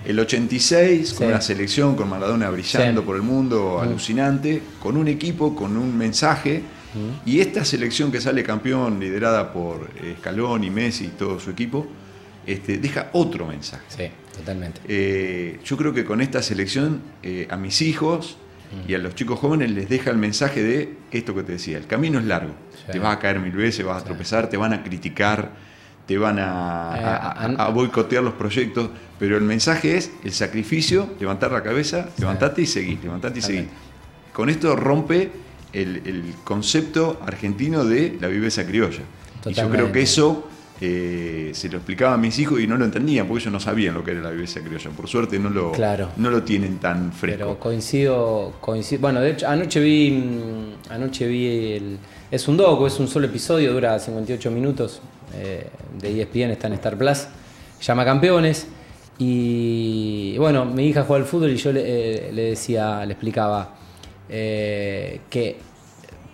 el 0.05 0.19
86, 0.19 1.15
con 1.15 1.29
una 1.29 1.41
selección, 1.41 1.95
con 1.95 2.09
Maradona 2.09 2.51
brillando 2.51 3.05
por 3.05 3.17
el 3.17 3.23
mundo, 3.23 3.79
mm. 3.79 3.83
alucinante, 3.83 4.63
con 4.81 4.97
un 4.97 5.09
equipo, 5.09 5.55
con 5.55 5.77
un 5.77 5.97
mensaje. 5.97 6.63
Mm. 6.95 7.29
Y 7.29 7.41
esta 7.41 7.65
selección 7.65 8.11
que 8.11 8.21
sale 8.21 8.43
campeón, 8.43 8.99
liderada 8.99 9.53
por 9.53 9.91
Escalón 10.03 10.65
y 10.65 10.71
Messi 10.71 11.05
y 11.05 11.09
todo 11.09 11.39
su 11.39 11.51
equipo, 11.51 11.87
este, 12.47 12.79
deja 12.79 13.11
otro 13.13 13.47
mensaje. 13.47 13.85
Sí, 13.89 14.37
totalmente. 14.37 14.81
Eh, 14.89 15.59
yo 15.65 15.77
creo 15.77 15.93
que 15.93 16.05
con 16.05 16.21
esta 16.21 16.43
selección, 16.43 17.03
eh, 17.23 17.47
a 17.51 17.57
mis 17.57 17.83
hijos, 17.83 18.39
y 18.87 18.95
a 18.95 18.99
los 18.99 19.15
chicos 19.15 19.39
jóvenes 19.39 19.71
les 19.71 19.89
deja 19.89 20.11
el 20.11 20.19
mensaje 20.19 20.63
de 20.63 20.95
esto 21.11 21.35
que 21.35 21.43
te 21.43 21.53
decía, 21.53 21.79
el 21.79 21.87
camino 21.87 22.19
es 22.19 22.25
largo, 22.25 22.53
te 22.91 22.99
vas 22.99 23.17
a 23.17 23.19
caer 23.19 23.41
mil 23.41 23.53
veces, 23.53 23.85
vas 23.85 24.03
a 24.03 24.05
tropezar, 24.05 24.49
te 24.49 24.57
van 24.57 24.73
a 24.73 24.83
criticar, 24.83 25.51
te 26.07 26.19
van 26.19 26.39
a, 26.39 27.57
eh, 27.59 27.73
boicotear 27.73 28.23
los 28.23 28.35
proyectos, 28.35 28.91
pero 29.19 29.37
el 29.37 29.43
mensaje 29.43 29.97
es 29.97 30.13
el 30.25 30.33
sacrificio, 30.33 31.09
levantar 31.19 31.53
la 31.53 31.63
cabeza, 31.63 32.09
levantate 32.19 32.63
y 32.63 32.67
seguir, 32.67 32.99
levantate 33.03 33.41
y 33.41 33.43
seguir. 33.43 33.69
Con 34.33 34.51
esto 34.51 34.77
rompe 34.77 35.31
el, 35.73 36.35
concepto 36.45 37.21
argentino 37.25 37.85
de 37.85 38.17
la 38.21 38.29
viveza 38.29 38.65
criolla. 38.67 39.03
Y 39.45 39.53
yo 39.53 39.69
creo 39.71 39.93
que 39.93 40.03
eso 40.03 40.49
eh, 40.79 41.53
se 41.55 41.71
lo 41.71 41.79
explicaba 41.79 42.15
a 42.15 42.17
mis 42.19 42.39
hijos 42.39 42.61
y 42.61 42.67
no 42.67 42.77
lo 42.77 42.85
entendían 42.85 43.27
porque 43.27 43.45
ellos 43.45 43.53
no 43.53 43.61
sabían 43.61 43.95
lo 43.95 44.05
que 44.05 44.11
era 44.11 44.21
la 44.21 44.31
viveza 44.31 44.61
criolla. 44.61 44.91
Por 44.91 45.09
suerte 45.09 45.39
no 45.39 45.49
lo, 45.49 45.73
no 46.17 46.31
lo 46.31 46.43
tienen 46.43 46.79
tan 46.79 47.13
fresco. 47.13 47.39
Pero 47.39 47.59
coincido, 47.59 48.53
coincido. 48.61 49.01
Bueno, 49.01 49.21
de 49.21 49.31
hecho, 49.31 49.49
anoche 49.49 49.81
vi. 49.81 50.11
Mm, 50.11 50.93
anoche 50.93 51.27
vi 51.27 51.73
el. 51.73 51.99
Es 52.31 52.47
un 52.49 52.57
doco, 52.57 52.87
es 52.87 52.99
un 53.01 53.09
solo 53.09 53.27
episodio, 53.27 53.73
dura 53.73 53.99
58 53.99 54.51
minutos. 54.51 55.01
Eh, 55.35 55.67
de 55.99 56.23
ESPN, 56.23 56.51
está 56.51 56.67
en 56.67 56.75
Star 56.75 56.99
Plus. 56.99 57.27
llama 57.81 58.05
Campeones. 58.05 58.67
Y 59.19 60.37
bueno, 60.37 60.67
mi 60.67 60.89
hija 60.89 61.05
juega 61.05 61.23
al 61.25 61.29
fútbol 61.29 61.53
y 61.53 61.57
yo 61.57 61.73
le, 61.73 61.81
eh, 62.29 62.33
decía, 62.33 63.05
le 63.07 63.13
explicaba 63.13 63.77
que 64.29 65.57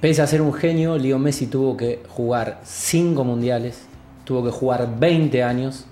pese 0.01 0.23
a 0.23 0.27
ser 0.27 0.43
un 0.43 0.53
genio, 0.53 0.99
Leo 0.99 1.19
Messi 1.19 1.47
tuvo 1.47 1.77
que 1.77 2.01
jugar 2.09 2.61
cinco 2.65 3.23
mundiales 3.23 3.92
tuvo 4.33 4.43
que 4.45 4.51
jugar 4.51 4.89
20 4.99 5.43
años 5.43 5.85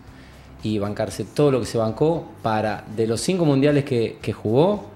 y 0.62 0.78
bancarse 0.78 1.24
todo 1.24 1.50
lo 1.50 1.60
que 1.60 1.66
se 1.66 1.76
bancó 1.76 2.24
para, 2.42 2.84
de 2.96 3.06
los 3.06 3.20
cinco 3.20 3.44
mundiales 3.44 3.84
que, 3.84 4.32
jugó, 4.32 4.86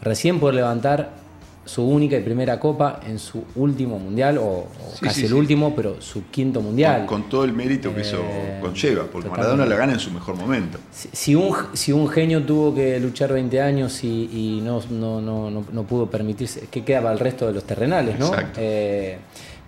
recién 0.00 0.38
poder 0.38 0.54
levantar 0.54 1.20
su 1.64 1.82
única 1.82 2.16
y 2.16 2.20
primera 2.20 2.60
copa 2.60 3.00
en 3.04 3.18
su 3.18 3.44
último 3.56 3.98
mundial, 3.98 4.38
o, 4.38 4.68
casi 5.00 5.26
el 5.26 5.34
último, 5.34 5.74
pero 5.74 6.00
su 6.00 6.28
quinto 6.30 6.60
mundial. 6.60 7.06
Con, 7.06 7.28
todo 7.28 7.42
el 7.44 7.52
mérito 7.52 7.92
que 7.92 8.02
eh, 8.02 8.58
conlleva, 8.60 9.04
porque 9.10 9.28
Maradona 9.28 9.66
la 9.66 9.76
gana 9.76 9.94
en 9.94 10.00
su 10.00 10.12
mejor 10.12 10.36
momento. 10.36 10.78
Si, 10.92 11.34
un, 11.34 11.56
si 11.72 11.90
un 11.90 12.08
genio 12.08 12.44
tuvo 12.44 12.72
que 12.72 13.00
luchar 13.00 13.32
20 13.32 13.60
años 13.60 14.04
y, 14.04 14.60
no, 14.62 14.80
no, 14.90 15.20
no, 15.20 15.50
no, 15.50 15.82
pudo 15.84 16.08
permitirse, 16.08 16.68
¿qué 16.70 16.84
quedaba 16.84 17.10
el 17.12 17.18
resto 17.18 17.48
de 17.48 17.52
los 17.52 17.64
terrenales? 17.64 18.16
¿no? 18.16 18.26
Exacto. 18.26 18.60
Eh, 18.62 19.18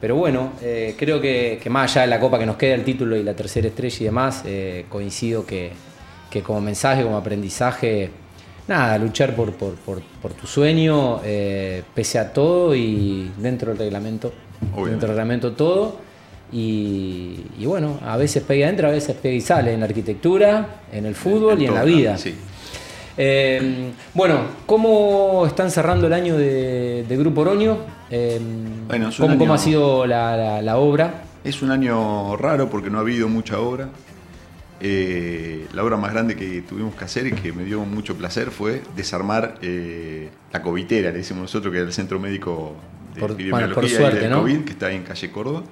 pero 0.00 0.16
bueno, 0.16 0.52
eh, 0.60 0.94
creo 0.98 1.20
que, 1.20 1.60
más 1.70 1.92
allá 1.92 2.02
de 2.02 2.08
la 2.08 2.20
copa 2.20 2.38
que 2.38 2.46
nos 2.46 2.56
queda, 2.56 2.74
el 2.74 2.84
título 2.84 3.16
y 3.16 3.22
la 3.22 3.34
tercera 3.34 3.68
estrella 3.68 3.96
y 4.00 4.04
demás, 4.04 4.42
eh, 4.44 4.86
coincido 4.88 5.46
que, 5.46 5.72
como 6.42 6.60
mensaje, 6.60 7.02
como 7.02 7.16
aprendizaje, 7.16 8.10
nada, 8.66 8.98
luchar 8.98 9.34
por, 9.34 9.52
tu 9.52 10.46
sueño, 10.46 11.20
eh, 11.24 11.82
pese 11.94 12.18
a 12.18 12.32
todo 12.32 12.74
y 12.74 13.30
dentro 13.38 13.70
del 13.70 13.78
reglamento, 13.78 14.32
dentro 14.60 15.08
del 15.08 15.08
reglamento 15.08 15.52
todo. 15.52 15.96
Y, 16.52 17.64
bueno, 17.64 17.98
a 18.04 18.16
veces 18.16 18.42
pega 18.42 18.66
adentro, 18.66 18.88
a 18.88 18.92
veces 18.92 19.16
pega 19.16 19.34
y 19.34 19.40
sale 19.40 19.72
en 19.72 19.80
la 19.80 19.86
arquitectura, 19.86 20.82
en 20.92 21.06
el 21.06 21.14
fútbol 21.14 21.60
y 21.60 21.66
en 21.66 21.74
la 21.74 21.84
vida. 21.84 22.16
Eh, 23.16 23.92
bueno, 24.12 24.40
¿cómo 24.66 25.44
están 25.46 25.70
cerrando 25.70 26.06
el 26.06 26.12
año 26.12 26.36
de, 26.36 27.06
Grupo 27.10 27.42
Oroño? 27.42 27.78
Eh, 28.10 28.40
¿cómo, 29.18 29.54
ha 29.54 29.58
sido 29.58 30.06
la, 30.06 30.76
obra? 30.76 31.22
Es 31.44 31.62
un 31.62 31.70
año 31.70 32.36
raro 32.36 32.68
porque 32.68 32.90
no 32.90 32.98
ha 32.98 33.02
habido 33.02 33.28
mucha 33.28 33.60
obra. 33.60 33.88
Eh, 34.80 35.66
la 35.72 35.84
obra 35.84 35.96
más 35.96 36.12
grande 36.12 36.34
que 36.36 36.60
tuvimos 36.62 36.94
que 36.94 37.04
hacer 37.04 37.26
y 37.28 37.32
que 37.32 37.52
me 37.52 37.64
dio 37.64 37.80
mucho 37.84 38.16
placer 38.16 38.50
fue 38.50 38.82
desarmar 38.96 39.54
la 40.52 40.62
covitera, 40.62 41.10
le 41.10 41.18
decimos 41.18 41.42
nosotros, 41.42 41.72
que 41.72 41.78
era 41.78 41.86
el 41.86 41.92
centro 41.92 42.18
médico 42.18 42.74
de 43.14 43.20
por, 43.20 43.30
epidemiología 43.32 44.26
y 44.26 44.30
COVID, 44.30 44.64
que 44.64 44.72
está 44.72 44.90
en 44.90 45.04
calle 45.04 45.30
Córdoba. 45.30 45.62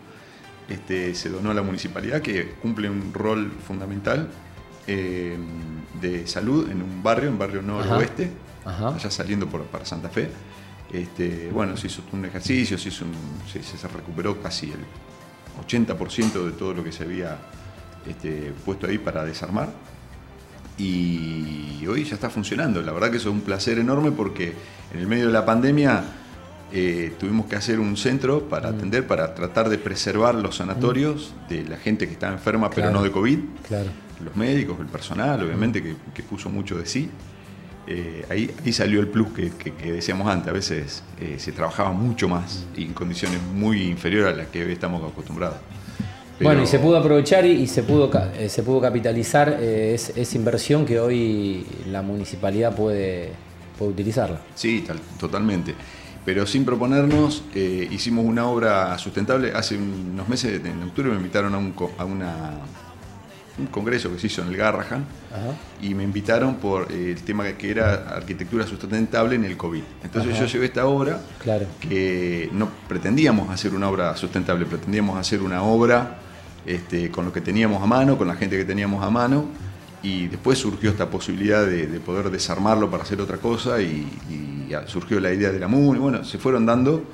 Este, 0.69 1.15
se 1.15 1.29
donó 1.29 1.51
a 1.51 1.55
la 1.55 1.63
municipalidad, 1.63 2.23
que 2.23 2.53
cumple 2.63 2.89
un 2.89 3.13
rol 3.13 3.51
fundamental 3.67 4.29
eh, 4.87 5.37
de 6.01 6.27
salud 6.27 6.69
en 6.69 6.83
un 6.83 7.03
barrio, 7.03 7.29
en 7.29 7.39
barrio 7.39 7.63
noroeste, 7.63 8.31
allá 8.65 9.11
saliendo 9.11 9.47
por, 9.47 9.63
para 9.65 9.85
Santa 9.85 10.09
Fe. 10.09 10.29
Este, 10.93 11.51
bueno, 11.53 11.77
se 11.77 11.87
hizo 11.87 12.03
un 12.13 12.25
ejercicio, 12.25 12.77
se, 12.77 12.91
se, 12.91 13.89
recuperó 13.89 14.43
casi 14.43 14.73
el 14.73 14.81
80% 15.67 16.45
de 16.45 16.53
todo 16.53 16.75
lo 16.75 16.85
que 16.85 16.93
se 16.93 17.05
había 17.05 17.39
este, 18.07 18.53
puesto 18.65 18.87
ahí 18.87 18.99
para 18.99 19.25
desarmar. 19.25 19.71
Y 20.77 21.87
hoy 21.87 22.05
ya 22.05 22.15
está 22.15 22.29
funcionando. 22.29 22.83
La 22.83 22.93
verdad 22.93 23.11
que 23.11 23.19
eso 23.19 23.29
es 23.29 23.35
un 23.35 23.43
placer 23.43 23.79
enorme 23.79 24.11
porque 24.11 24.55
en 24.93 25.01
el 25.01 25.07
medio 25.07 25.29
de 25.29 25.33
la 25.33 25.47
pandemia 25.47 26.03
eh, 26.73 27.15
tuvimos 27.21 27.47
que 27.47 27.57
hacer 27.57 27.79
un 27.79 27.97
centro 27.97 28.49
para 28.49 28.73
mm. 28.73 28.75
atender, 28.75 29.07
para 29.07 29.35
tratar 29.35 29.69
de 29.69 29.79
preservar 29.79 30.35
los 30.35 30.57
sanatorios 30.57 31.35
de 31.49 31.65
la 31.65 31.77
gente 31.77 32.07
que 32.07 32.15
estaba 32.15 32.33
enferma, 32.33 32.69
pero 32.71 32.91
no 32.91 33.03
de 33.03 33.13
COVID. 33.13 33.39
Claro 33.69 33.91
los 34.21 34.37
médicos, 34.37 34.79
el 34.81 34.87
personal, 34.87 35.43
obviamente, 35.43 35.83
que, 35.83 36.23
puso 36.23 36.49
mucho 36.49 36.79
de 36.79 36.87
sí. 36.87 37.11
Eh, 37.87 38.25
ahí, 38.31 38.51
ahí, 38.65 38.73
salió 38.73 39.01
el 39.01 39.09
plus 39.09 39.29
que, 39.33 39.73
decíamos 39.93 40.29
antes, 40.29 40.49
a 40.49 40.53
veces 40.53 41.03
eh, 41.21 41.35
se 41.39 41.51
trabajaba 41.51 41.93
mucho 41.93 42.29
más 42.29 42.65
y 42.77 42.85
en 42.85 42.93
condiciones 42.93 43.41
muy 43.43 43.83
inferiores 43.83 44.35
a 44.35 44.37
las 44.37 44.47
que 44.49 44.65
hoy 44.65 44.73
estamos 44.73 45.03
acostumbrados. 45.11 45.57
Bueno, 46.41 46.63
y 46.63 46.67
se 46.67 46.79
pudo 46.79 46.97
aprovechar 46.97 47.45
y, 47.45 47.67
se, 47.67 47.83
pudo, 47.83 48.11
eh, 48.37 48.49
se 48.49 48.63
pudo 48.63 48.81
capitalizar 48.81 49.61
esa 49.61 50.37
inversión 50.37 50.85
que 50.85 50.99
hoy 50.99 51.65
la 51.89 52.03
municipalidad 52.03 52.75
puede, 52.75 53.31
puede 53.79 53.93
utilizarla. 53.93 54.41
Sí, 54.55 54.85
totalmente. 55.19 55.75
Pero 56.25 56.47
sin 56.47 56.65
proponernos, 56.65 57.45
hicimos 57.55 58.25
una 58.25 58.47
obra 58.47 58.97
sustentable. 58.99 59.53
Hace 59.53 59.77
unos 59.77 60.29
meses, 60.29 60.61
en 60.65 60.83
octubre, 60.83 61.11
me 61.11 61.17
invitaron 61.17 61.55
a, 61.55 61.59
un, 61.59 61.75
a 61.99 62.05
una 62.05 62.55
un 63.59 63.67
congreso 63.67 64.11
que 64.13 64.19
se 64.19 64.29
hizo 64.29 64.43
en 64.43 64.49
el 64.49 64.57
Garrahan 64.57 65.05
y 65.81 65.95
me 65.95 66.05
invitaron 66.05 66.57
por 66.57 66.91
eh, 66.91 67.13
el 67.13 67.23
tema 67.23 67.45
que 67.53 67.71
era 67.71 68.15
arquitectura 68.17 68.67
sustentable 68.67 69.35
en 69.35 69.45
el 69.45 69.57
COVID. 69.57 69.83
Entonces 70.05 70.39
yo 70.39 70.47
llevé 70.47 70.67
esta 70.67 70.87
obra 70.87 71.21
claro. 71.43 71.67
que 71.81 72.49
no 72.53 72.69
pretendíamos 72.89 73.51
hacer 73.51 73.75
una 73.75 73.89
obra 73.89 74.17
sustentable, 74.17 74.65
pretendíamos 74.67 75.19
hacer 75.19 75.43
una 75.43 75.63
obra 75.63 76.19
este, 76.65 77.11
con 77.11 77.25
lo 77.25 77.33
que 77.33 77.41
teníamos 77.41 77.83
a 77.83 77.87
mano, 77.87 78.17
con 78.17 78.29
la 78.29 78.35
gente 78.35 78.57
que 78.57 78.65
teníamos 78.65 79.05
a 79.05 79.11
mano 79.11 79.47
y 80.03 80.27
después 80.27 80.59
surgió 80.59 80.91
esta 80.91 81.09
posibilidad 81.09 81.65
de, 81.65 81.87
poder 82.01 82.31
desarmarlo 82.31 82.91
para 82.91 83.05
hacer 83.05 83.21
otra 83.21 83.39
cosa 83.39 83.81
y, 83.81 84.07
surgió 84.87 85.21
la 85.21 85.31
idea 85.31 85.53
de 85.53 85.59
la 85.59 85.69
MUN 85.69 85.97
y 85.97 85.99
bueno, 85.99 86.25
se 86.25 86.39
fueron 86.39 86.65
dando 86.65 87.05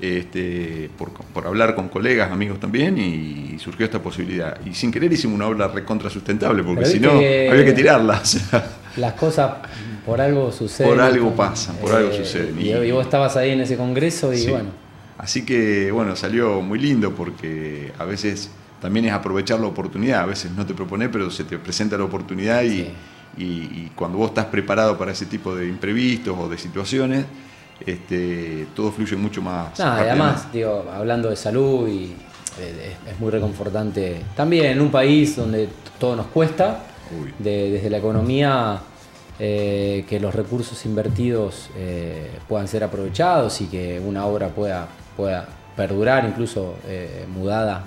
este, 0.00 0.88
por, 0.96 1.44
hablar 1.44 1.74
con 1.74 1.88
colegas, 1.88 2.30
amigos 2.30 2.60
también 2.60 2.96
y 2.98 3.58
surgió 3.58 3.84
esta 3.84 4.00
posibilidad. 4.00 4.60
Y 4.64 4.74
sin 4.74 4.92
querer 4.92 5.12
hicimos 5.12 5.34
una 5.34 5.48
obra 5.48 5.66
recontra 5.66 6.08
sustentable 6.08 6.62
porque 6.62 6.86
si 6.86 7.00
no 7.00 7.10
había 7.10 7.64
que 7.64 7.72
tirarlas. 7.72 8.40
Las 8.96 9.14
cosas 9.14 9.54
por 10.06 10.20
algo 10.20 10.52
suceden. 10.52 10.92
Por 10.92 11.00
algo 11.00 11.34
pasan, 11.34 11.76
por 11.76 11.92
algo 11.92 12.10
eh, 12.10 12.18
suceden. 12.18 12.60
Y, 12.60 12.90
vos 12.92 13.04
estabas 13.04 13.36
ahí 13.36 13.50
en 13.50 13.60
ese 13.60 13.76
congreso 13.76 14.32
y 14.32 14.46
bueno. 14.46 14.70
Así 15.18 15.44
que 15.44 15.90
bueno, 15.90 16.14
salió 16.14 16.60
muy 16.60 16.78
lindo 16.78 17.12
porque 17.14 17.92
a 17.98 18.04
veces 18.04 18.50
también 18.80 19.06
es 19.06 19.12
aprovechar 19.12 19.60
la 19.60 19.66
oportunidad. 19.66 20.22
A 20.22 20.26
veces 20.26 20.50
no 20.52 20.64
te 20.66 20.74
propone, 20.74 21.08
pero 21.08 21.30
se 21.30 21.44
te 21.44 21.58
presenta 21.58 21.96
la 21.96 22.04
oportunidad 22.04 22.62
y, 22.62 22.92
cuando 23.94 24.18
vos 24.18 24.30
estás 24.30 24.46
preparado 24.46 24.98
para 24.98 25.12
ese 25.12 25.26
tipo 25.26 25.54
de 25.54 25.68
imprevistos 25.68 26.36
o 26.38 26.48
de 26.48 26.58
situaciones, 26.58 27.24
este, 27.86 28.66
todo 28.74 28.90
fluye 28.90 29.16
mucho 29.16 29.40
más. 29.40 29.78
además, 29.78 30.52
digo, 30.52 30.84
hablando 30.92 31.30
de 31.30 31.36
salud 31.36 31.88
y 31.88 32.14
eh, 32.58 32.96
es, 33.08 33.20
muy 33.20 33.30
reconfortante 33.30 34.20
también 34.36 34.66
en 34.66 34.80
un 34.80 34.90
país 34.90 35.36
donde 35.36 35.68
todo 35.98 36.16
nos 36.16 36.26
cuesta, 36.26 36.84
desde 37.38 37.88
la 37.90 37.98
economía. 37.98 38.80
Eh, 39.42 40.04
que 40.06 40.20
los 40.20 40.34
recursos 40.34 40.84
invertidos 40.84 41.70
eh, 41.74 42.30
puedan 42.46 42.68
ser 42.68 42.84
aprovechados 42.84 43.62
y 43.62 43.68
que 43.68 43.98
una 43.98 44.26
obra 44.26 44.48
pueda, 44.48 44.86
pueda 45.16 45.48
perdurar, 45.74 46.26
incluso 46.26 46.74
mudada 47.34 47.82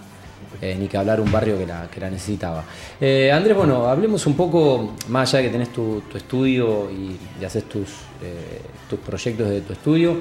eh, 0.61 0.75
ni 0.79 0.87
que 0.87 0.97
hablar 0.97 1.19
un 1.19 1.31
barrio 1.31 1.57
que 1.57 1.65
la, 1.65 1.89
que 1.89 1.99
la 1.99 2.09
necesitaba. 2.09 2.63
Eh, 2.99 3.31
Andrés, 3.31 3.55
bueno, 3.55 3.87
hablemos 3.87 4.25
un 4.25 4.35
poco, 4.35 4.93
más 5.09 5.33
allá 5.33 5.39
de 5.39 5.47
que 5.47 5.51
tenés 5.51 5.73
tu, 5.73 6.01
estudio 6.15 6.89
y, 6.91 7.43
haces 7.43 7.63
tus, 7.65 7.89
eh, 8.21 8.61
tus 8.89 8.99
proyectos 8.99 9.49
de 9.49 9.61
tu 9.61 9.73
estudio, 9.73 10.17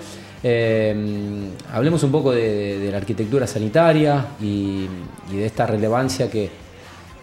hablemos 1.72 2.02
un 2.02 2.10
poco 2.10 2.32
de, 2.32 2.88
la 2.90 2.96
arquitectura 2.96 3.46
sanitaria 3.46 4.26
y, 4.40 4.86
de 5.30 5.46
esta 5.46 5.66
relevancia 5.66 6.30
que 6.30 6.50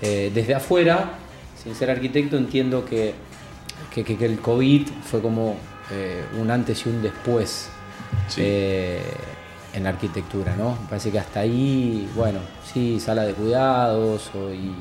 desde 0.02 0.56
afuera, 0.56 1.18
sin 1.62 1.76
ser 1.76 1.92
arquitecto, 1.92 2.38
entiendo 2.38 2.86
que, 2.86 3.14
que, 3.94 4.26
el 4.26 4.40
COVID 4.40 4.88
fue 5.04 5.22
como 5.22 5.58
un 6.40 6.52
antes 6.52 6.86
y 6.86 6.90
un 6.90 7.02
después. 7.02 7.70
En 9.74 9.84
la 9.84 9.90
arquitectura, 9.90 10.56
¿no? 10.56 10.72
Me 10.82 10.88
parece 10.90 11.12
que 11.12 11.20
hasta 11.20 11.42
ahí, 11.42 12.10
bueno, 12.16 12.40
Sí, 12.74 13.00
sala 13.00 13.24
de 13.24 13.34
cuidados 13.34 14.30
y 14.54 14.72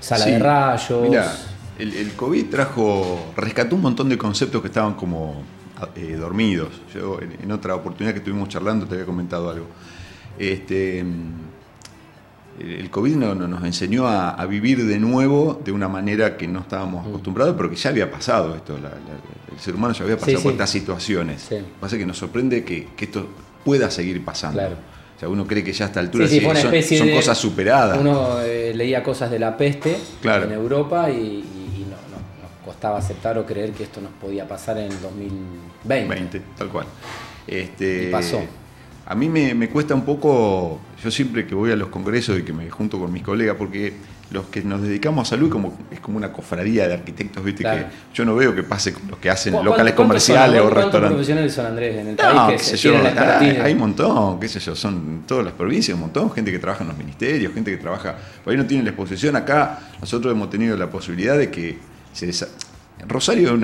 sala 0.00 0.26
de 0.26 0.38
rayos. 0.38 1.08
Mira, 1.08 1.32
el, 1.78 2.12
COVID 2.14 2.46
trajo, 2.50 3.32
rescató 3.36 3.76
un 3.76 3.82
montón 3.82 4.08
de 4.08 4.18
conceptos 4.18 4.60
que 4.62 4.68
estaban 4.68 4.94
como 4.94 5.42
eh, 5.94 6.16
dormidos. 6.18 6.70
Yo 6.92 7.18
en, 7.20 7.52
otra 7.52 7.74
oportunidad 7.76 8.12
que 8.12 8.18
estuvimos 8.18 8.48
charlando 8.48 8.86
te 8.86 8.94
había 8.94 9.06
comentado 9.06 9.48
algo. 9.48 9.66
Este, 10.38 11.04
el 12.58 12.90
COVID 12.90 13.14
nos 13.14 13.64
enseñó 13.64 14.08
a, 14.08 14.44
vivir 14.46 14.84
de 14.84 14.98
nuevo 14.98 15.60
de 15.64 15.70
una 15.70 15.88
manera 15.88 16.36
que 16.36 16.48
no 16.48 16.60
estábamos 16.60 17.06
mm. 17.06 17.10
acostumbrados, 17.10 17.54
pero 17.56 17.70
que 17.70 17.76
ya 17.76 17.90
había 17.90 18.10
pasado 18.10 18.56
esto. 18.56 18.76
el 18.76 19.60
ser 19.60 19.76
humano 19.76 19.94
ya 19.94 20.02
había 20.02 20.16
pasado 20.16 20.42
por 20.42 20.52
estas 20.52 20.70
situaciones. 20.70 21.42
Sí. 21.42 21.58
Lo 21.58 21.64
que 21.64 21.72
pasa 21.80 21.94
es 21.94 22.00
que 22.00 22.06
nos 22.06 22.18
sorprende 22.18 22.64
que, 22.64 22.88
que 22.96 23.04
esto 23.04 23.28
pueda 23.64 23.90
seguir 23.90 24.24
pasando. 24.24 24.58
Claro. 24.58 24.76
O 25.16 25.20
sea, 25.20 25.28
uno 25.28 25.46
cree 25.46 25.62
que 25.62 25.72
ya 25.72 25.84
a 25.84 25.88
esta 25.88 26.00
altura 26.00 26.26
son, 26.26 27.10
cosas 27.10 27.38
superadas. 27.38 27.98
Uno 27.98 28.40
eh, 28.40 28.72
leía 28.74 29.02
cosas 29.02 29.30
de 29.30 29.38
la 29.38 29.56
peste 29.56 29.96
en 30.22 30.52
Europa 30.52 31.08
y, 31.10 31.44
no, 31.88 31.96
nos 31.96 32.64
costaba 32.64 32.98
aceptar 32.98 33.38
o 33.38 33.46
creer 33.46 33.70
que 33.70 33.84
esto 33.84 34.00
nos 34.00 34.12
podía 34.12 34.46
pasar 34.48 34.78
en 34.78 34.90
el 34.90 35.00
2020. 35.00 36.14
20, 36.14 36.42
tal 36.58 36.68
cual. 36.68 36.86
Este, 37.46 38.08
y 38.08 38.10
pasó. 38.10 38.40
A 39.06 39.14
mí 39.14 39.28
me, 39.28 39.54
me, 39.54 39.68
cuesta 39.68 39.94
un 39.94 40.04
poco, 40.04 40.80
yo 41.02 41.10
siempre 41.10 41.46
que 41.46 41.54
voy 41.54 41.70
a 41.70 41.76
los 41.76 41.88
congresos 41.88 42.38
y 42.38 42.42
que 42.42 42.54
me 42.54 42.70
junto 42.70 42.98
con 42.98 43.12
mis 43.12 43.22
colegas, 43.22 43.56
porque 43.56 43.92
los 44.30 44.46
que 44.46 44.62
nos 44.62 44.82
dedicamos 44.82 45.28
a 45.28 45.30
salud 45.30 45.50
como, 45.50 45.76
es 45.90 46.00
como 46.00 46.16
una 46.16 46.32
cofradía 46.32 46.88
de 46.88 46.94
arquitectos, 46.94 47.44
¿viste? 47.44 47.62
Que 47.62 47.86
yo 48.12 48.24
no 48.24 48.34
veo 48.34 48.54
que 48.54 48.62
pase 48.62 48.92
con 48.92 49.08
los 49.08 49.18
que 49.18 49.30
hacen 49.30 49.62
locales 49.64 49.94
comerciales 49.94 50.60
o 50.60 50.70
restaurantes. 50.70 50.90
¿Cuántos 50.90 51.10
profesionales 51.10 51.54
son, 51.54 51.66
Andrés, 51.66 51.96
en 51.96 52.08
el 52.08 52.16
país 52.16 52.70
que 52.70 52.76
yo, 52.76 52.94
hay, 53.62 53.72
un 53.72 53.78
montón, 53.78 54.40
qué 54.40 54.48
sé 54.48 54.60
yo, 54.60 54.74
son 54.74 55.24
todas 55.26 55.44
las 55.44 55.54
provincias, 55.54 55.94
un 55.94 56.02
montón, 56.02 56.32
gente 56.32 56.50
que 56.50 56.58
trabaja 56.58 56.82
en 56.82 56.88
los 56.88 56.98
ministerios, 56.98 57.52
gente 57.52 57.70
que 57.70 57.76
trabaja, 57.76 58.16
por 58.42 58.52
ahí 58.52 58.56
no 58.56 58.66
tienen 58.66 58.84
la 58.84 58.90
exposición. 58.90 59.36
Acá 59.36 59.78
nosotros 60.00 60.32
hemos 60.32 60.50
tenido 60.50 60.76
la 60.76 60.90
posibilidad 60.90 61.36
de 61.36 61.50
que 61.50 61.78
se 62.12 62.26
Rosario, 63.06 63.58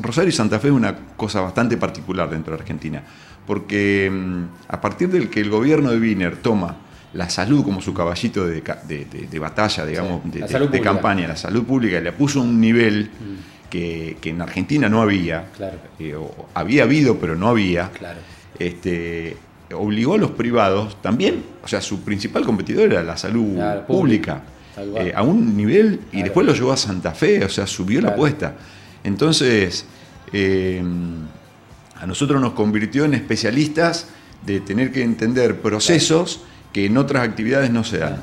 Rosario 0.00 0.28
y 0.28 0.32
Santa 0.32 0.58
Fe 0.58 0.68
es 0.68 0.74
una 0.74 0.94
cosa 1.16 1.40
bastante 1.40 1.76
particular 1.76 2.30
dentro 2.30 2.54
de 2.54 2.62
Argentina, 2.62 3.02
porque 3.46 4.10
mm, 4.10 4.44
a 4.68 4.80
partir 4.80 5.08
del 5.08 5.28
que 5.28 5.40
el 5.40 5.50
gobierno 5.50 5.90
de 5.90 5.98
Wiener 5.98 6.36
toma 6.36 6.76
la 7.16 7.30
salud 7.30 7.64
como 7.64 7.80
su 7.80 7.94
caballito 7.94 8.46
de, 8.46 9.38
batalla, 9.40 9.86
digamos, 9.86 10.20
de, 10.24 10.80
campaña, 10.80 11.26
la 11.26 11.36
salud 11.36 11.64
pública, 11.64 11.98
le 12.00 12.12
puso 12.12 12.40
un 12.40 12.60
nivel 12.60 13.04
mm. 13.04 13.70
que, 13.70 14.18
en 14.22 14.42
Argentina 14.42 14.88
no 14.88 15.00
había, 15.00 15.46
claro. 15.56 15.78
Eh, 15.98 16.14
había 16.54 16.82
habido, 16.82 17.18
pero 17.18 17.34
no 17.34 17.48
había. 17.48 17.90
Este, 18.58 19.36
obligó 19.72 20.14
a 20.14 20.18
los 20.18 20.32
privados 20.32 21.00
también, 21.00 21.42
o 21.64 21.68
sea, 21.68 21.80
su 21.80 22.02
principal 22.02 22.44
competidor 22.44 22.92
era 22.92 23.02
la 23.02 23.16
salud 23.16 23.58
pública, 23.86 24.42
eh, 24.76 25.12
a 25.14 25.22
un 25.22 25.56
nivel, 25.56 26.00
y 26.12 26.22
después 26.22 26.46
lo 26.46 26.52
llevó 26.52 26.72
a 26.72 26.76
Santa 26.76 27.12
Fe, 27.12 27.44
o 27.44 27.48
sea, 27.48 27.66
subió 27.66 28.00
la 28.02 28.10
apuesta. 28.10 28.54
Entonces, 29.04 29.86
eh, 30.32 30.82
a 31.94 32.06
nosotros 32.06 32.40
nos 32.42 32.52
convirtió 32.52 33.06
en 33.06 33.14
especialistas 33.14 34.08
de 34.44 34.60
tener 34.60 34.92
que 34.92 35.02
entender 35.02 35.60
procesos 35.60 36.42
que 36.76 36.84
en 36.84 36.98
otras 36.98 37.26
actividades 37.26 37.70
no 37.70 37.82
se 37.82 37.96
dan. 37.96 38.20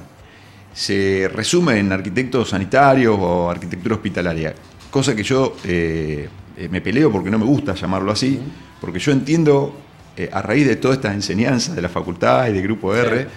Se 0.76 1.28
resume 1.34 1.80
en 1.80 1.92
arquitectos 1.92 2.50
sanitarios 2.50 3.18
o 3.20 3.50
arquitectura 3.50 3.96
hospitalaria, 3.96 4.54
cosa 4.92 5.16
que 5.16 5.24
yo 5.24 5.58
eh, 5.64 6.30
me 6.70 6.80
peleo 6.80 7.12
porque 7.12 7.32
no 7.32 7.40
me 7.40 7.46
gusta 7.46 7.74
llamarlo 7.74 8.12
así, 8.12 8.40
porque 8.80 9.00
yo 9.00 9.12
entiendo 9.12 9.76
eh, 10.16 10.30
a 10.32 10.44
raíz 10.44 10.68
de 10.68 10.76
todas 10.76 10.98
estas 10.98 11.16
enseñanzas 11.16 11.76
de 11.76 11.82
la 11.82 11.90
facultad 11.90 12.48
y 12.48 12.54
de 12.54 12.62
Grupo 12.62 12.94
R, 12.94 13.28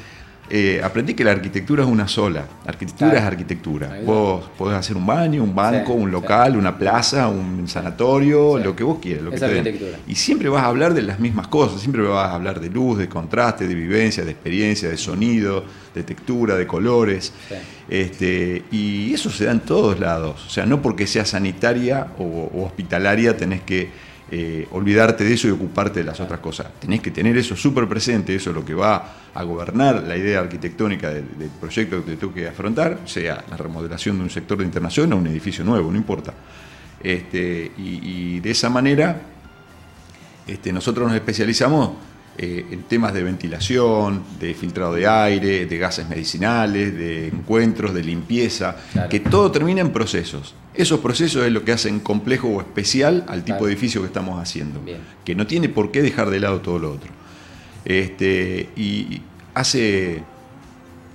eh, 0.48 0.80
aprendí 0.82 1.14
que 1.14 1.24
la 1.24 1.32
arquitectura 1.32 1.82
es 1.82 1.88
una 1.88 2.06
sola. 2.06 2.44
Arquitectura 2.66 3.18
es 3.18 3.22
arquitectura. 3.22 4.00
Vos 4.04 4.48
podés 4.56 4.78
hacer 4.78 4.96
un 4.96 5.04
baño, 5.04 5.42
un 5.42 5.54
banco, 5.54 5.92
un 5.92 6.10
local, 6.10 6.56
una 6.56 6.78
plaza, 6.78 7.28
un 7.28 7.66
sanatorio, 7.66 8.58
lo 8.58 8.76
que 8.76 8.84
vos 8.84 8.98
quieras. 9.00 9.24
Lo 9.24 9.30
que 9.32 9.90
Y 10.06 10.14
siempre 10.14 10.48
vas 10.48 10.62
a 10.62 10.66
hablar 10.66 10.94
de 10.94 11.02
las 11.02 11.18
mismas 11.18 11.48
cosas, 11.48 11.80
siempre 11.80 12.02
vas 12.02 12.30
a 12.30 12.34
hablar 12.34 12.60
de 12.60 12.70
luz, 12.70 12.98
de 12.98 13.08
contraste, 13.08 13.66
de 13.66 13.74
vivencia, 13.74 14.24
de 14.24 14.30
experiencia, 14.30 14.88
de 14.88 14.96
sonido, 14.96 15.64
de 15.94 16.02
textura, 16.04 16.56
de 16.56 16.66
colores. 16.66 17.32
Este, 17.88 18.64
y 18.70 19.12
eso 19.12 19.30
se 19.30 19.46
da 19.46 19.52
en 19.52 19.60
todos 19.60 19.98
lados. 19.98 20.44
O 20.46 20.50
sea, 20.50 20.64
no 20.64 20.80
porque 20.80 21.06
sea 21.06 21.24
sanitaria 21.24 22.08
o 22.18 22.64
hospitalaria 22.64 23.36
tenés 23.36 23.62
que 23.62 23.90
eh, 24.30 24.66
olvidarte 24.72 25.22
de 25.22 25.34
eso 25.34 25.46
y 25.46 25.52
ocuparte 25.52 26.00
de 26.00 26.04
las 26.04 26.18
otras 26.18 26.40
cosas. 26.40 26.66
Tenés 26.80 27.00
que 27.00 27.12
tener 27.12 27.36
eso 27.36 27.54
súper 27.54 27.86
presente, 27.86 28.34
eso 28.34 28.50
es 28.50 28.56
lo 28.56 28.64
que 28.64 28.74
va 28.74 29.14
a 29.32 29.42
gobernar 29.44 30.02
la 30.02 30.16
idea 30.16 30.40
arquitectónica 30.40 31.10
del, 31.10 31.24
proyecto 31.60 32.04
que 32.04 32.12
te 32.12 32.16
toque 32.16 32.48
afrontar, 32.48 33.00
sea 33.04 33.44
la 33.48 33.56
remodelación 33.56 34.16
de 34.18 34.24
un 34.24 34.30
sector 34.30 34.58
de 34.58 34.64
internación 34.64 35.12
o 35.12 35.16
un 35.16 35.28
edificio 35.28 35.64
nuevo, 35.64 35.92
no 35.92 35.96
importa. 35.96 36.34
Este, 37.00 37.70
y, 37.76 38.40
de 38.40 38.50
esa 38.50 38.68
manera 38.68 39.20
este, 40.46 40.72
nosotros 40.72 41.06
nos 41.06 41.14
especializamos 41.14 41.90
eh, 42.38 42.66
en 42.70 42.82
temas 42.82 43.14
de 43.14 43.22
ventilación, 43.22 44.22
de 44.38 44.52
filtrado 44.52 44.94
de 44.94 45.06
aire, 45.06 45.66
de 45.66 45.78
gases 45.78 46.08
medicinales, 46.08 46.94
de 46.94 47.28
encuentros, 47.28 47.94
de 47.94 48.04
limpieza, 48.04 48.76
que 49.08 49.20
todo 49.20 49.50
termina 49.50 49.80
en 49.80 49.90
procesos. 49.90 50.54
Esos 50.74 51.00
procesos 51.00 51.46
es 51.46 51.52
lo 51.52 51.64
que 51.64 51.72
hacen 51.72 52.00
complejo 52.00 52.48
o 52.48 52.60
especial 52.60 53.24
al 53.28 53.44
tipo 53.44 53.64
de 53.64 53.72
edificio 53.72 54.02
que 54.02 54.08
estamos 54.08 54.38
haciendo, 54.40 54.82
que 55.24 55.34
no 55.34 55.46
tiene 55.46 55.70
por 55.70 55.90
qué 55.90 56.02
dejar 56.02 56.28
de 56.28 56.40
lado 56.40 56.60
todo 56.60 56.78
lo 56.78 56.92
otro. 56.92 57.10
Este, 57.86 58.68
y 58.76 59.22
hace, 59.54 60.22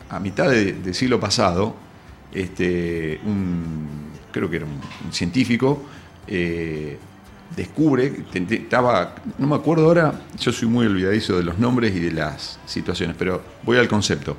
a 0.09 0.19
mitad 0.19 0.49
del 0.49 0.95
siglo 0.95 1.19
pasado, 1.19 1.75
este, 2.33 3.19
creo 4.31 4.49
que 4.49 4.55
era 4.55 4.65
un, 4.65 5.13
científico, 5.13 5.83
eh, 6.27 6.97
descubre, 7.55 8.23
estaba, 8.33 9.15
no 9.37 9.47
me 9.47 9.55
acuerdo 9.55 9.85
ahora, 9.85 10.13
yo 10.39 10.51
soy 10.51 10.67
muy 10.67 10.85
olvidadizo 10.85 11.37
de 11.37 11.43
los 11.43 11.59
nombres 11.59 11.95
y 11.95 11.99
de 11.99 12.11
las 12.11 12.59
situaciones, 12.65 13.15
pero 13.17 13.41
voy 13.63 13.77
al 13.77 13.87
concepto. 13.87 14.37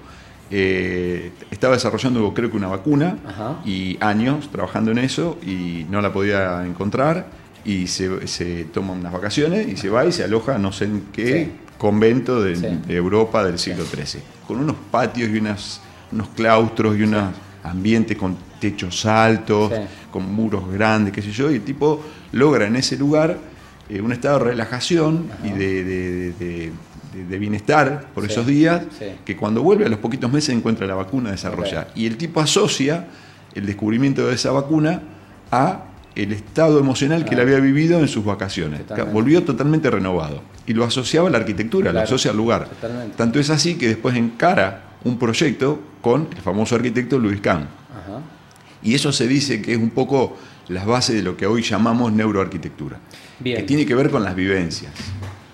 Eh, 0.51 1.33
estaba 1.51 1.75
desarrollando 1.75 2.35
creo 2.35 2.51
que 2.51 2.57
una 2.59 2.69
vacuna 2.69 3.17
y 3.65 3.97
años 4.01 4.51
trabajando 4.51 4.91
en 4.91 4.99
eso 4.99 5.39
y 5.43 5.87
no 5.89 6.03
la 6.03 6.13
podía 6.13 6.67
encontrar 6.67 7.27
y 7.65 7.87
se, 7.87 8.67
toma 8.67 8.93
unas 8.93 9.13
vacaciones 9.13 9.67
y 9.67 9.79
se 9.79 9.89
va 9.89 10.05
y 10.05 10.13
se 10.13 10.25
aloja 10.25 10.59
no 10.59 10.71
sé 10.71 10.85
en 10.85 11.07
qué 11.11 11.53
convento 11.79 12.43
de, 12.43 12.79
Europa 12.89 13.45
del 13.45 13.59
siglo 13.59 13.85
XIII, 13.85 14.23
con 14.47 14.59
unos 14.59 14.77
patios 14.91 15.31
y 15.31 15.39
unas, 15.39 15.81
unos 16.13 16.29
claustros 16.29 16.99
y 16.99 17.03
unos 17.03 17.35
ambientes 17.65 18.17
con 18.17 18.37
techos 18.61 19.07
altos, 19.07 19.73
con 20.11 20.33
muros 20.33 20.71
grandes, 20.71 21.13
qué 21.13 21.23
sé 21.23 21.33
yo, 21.33 21.51
y 21.51 21.55
el 21.55 21.63
tipo 21.63 22.01
logra 22.33 22.67
en 22.67 22.77
ese 22.77 22.97
lugar 22.97 23.39
eh, 23.89 24.01
un 24.01 24.13
estado 24.13 24.39
de 24.39 24.45
relajación 24.45 25.29
y 25.45 25.51
de, 25.51 26.73
bienestar 27.39 28.07
por 28.15 28.25
esos 28.25 28.47
días, 28.47 28.83
que 29.25 29.37
cuando 29.37 29.63
vuelve 29.63 29.85
a 29.85 29.89
los 29.89 29.99
poquitos 29.99 30.33
meses 30.33 30.55
encuentra 30.55 30.87
la 30.87 30.95
vacuna 30.95 31.31
desarrollada. 31.31 31.89
Y 31.95 32.07
el 32.07 32.17
tipo 32.17 32.41
asocia 32.41 33.07
el 33.55 33.67
descubrimiento 33.67 34.27
de 34.27 34.35
esa 34.35 34.51
vacuna 34.51 35.03
a 35.51 35.85
el 36.15 36.33
estado 36.33 36.79
emocional 36.79 37.25
que 37.25 37.35
él 37.35 37.41
había 37.41 37.59
vivido 37.59 37.99
en 38.01 38.09
sus 38.09 38.25
vacaciones. 38.25 38.83
Volvió 39.13 39.43
totalmente 39.43 39.91
renovado. 39.91 40.43
Y 40.67 40.75
lo 40.75 40.85
asociaba 40.85 41.29
a 41.29 41.31
la 41.31 41.39
arquitectura, 41.39 41.93
lo 41.93 42.01
asocia 42.01 42.31
al 42.31 42.37
lugar. 42.37 42.69
Tanto 43.17 43.41
es 43.41 43.51
así 43.51 43.75
que 43.75 43.89
después 43.89 44.17
encara 44.17 44.85
un 45.05 45.19
proyecto 45.19 45.81
con 46.01 46.29
el 46.35 46.43
famoso 46.43 46.77
arquitecto 46.77 47.19
Luis 47.19 47.41
Kahn. 47.41 47.67
Y 48.83 48.95
eso 48.95 49.13
se 49.13 49.29
dice 49.29 49.63
que 49.63 49.73
es 49.73 49.79
un 49.79 49.91
poco 49.91 50.37
las 50.69 50.87
bases 50.87 51.17
de 51.17 51.23
lo 51.23 51.37
que 51.37 51.47
hoy 51.47 51.63
llamamos 51.63 52.13
neuroarquitectura, 52.13 52.99
que 53.43 53.63
tiene 53.63 53.85
que 53.85 53.95
ver 53.95 54.11
con 54.11 54.23
las 54.23 54.35
vivencias. 54.35 54.93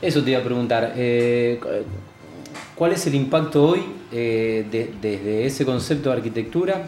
Eso 0.01 0.23
te 0.23 0.31
iba 0.31 0.41
a 0.41 0.45
preguntar, 0.45 0.93
eh, 0.97 1.61
¿cuál 2.75 2.93
es 2.93 3.07
el 3.07 3.15
impacto 3.15 3.65
hoy 3.65 3.83
eh, 4.13 4.67
desde 5.01 5.47
ese 5.47 5.65
concepto 5.65 6.11
de 6.11 6.17
arquitectura 6.17 6.85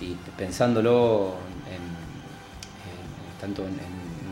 y 0.00 0.16
pensándolo 0.36 1.34
tanto 3.40 3.62
en, 3.62 3.74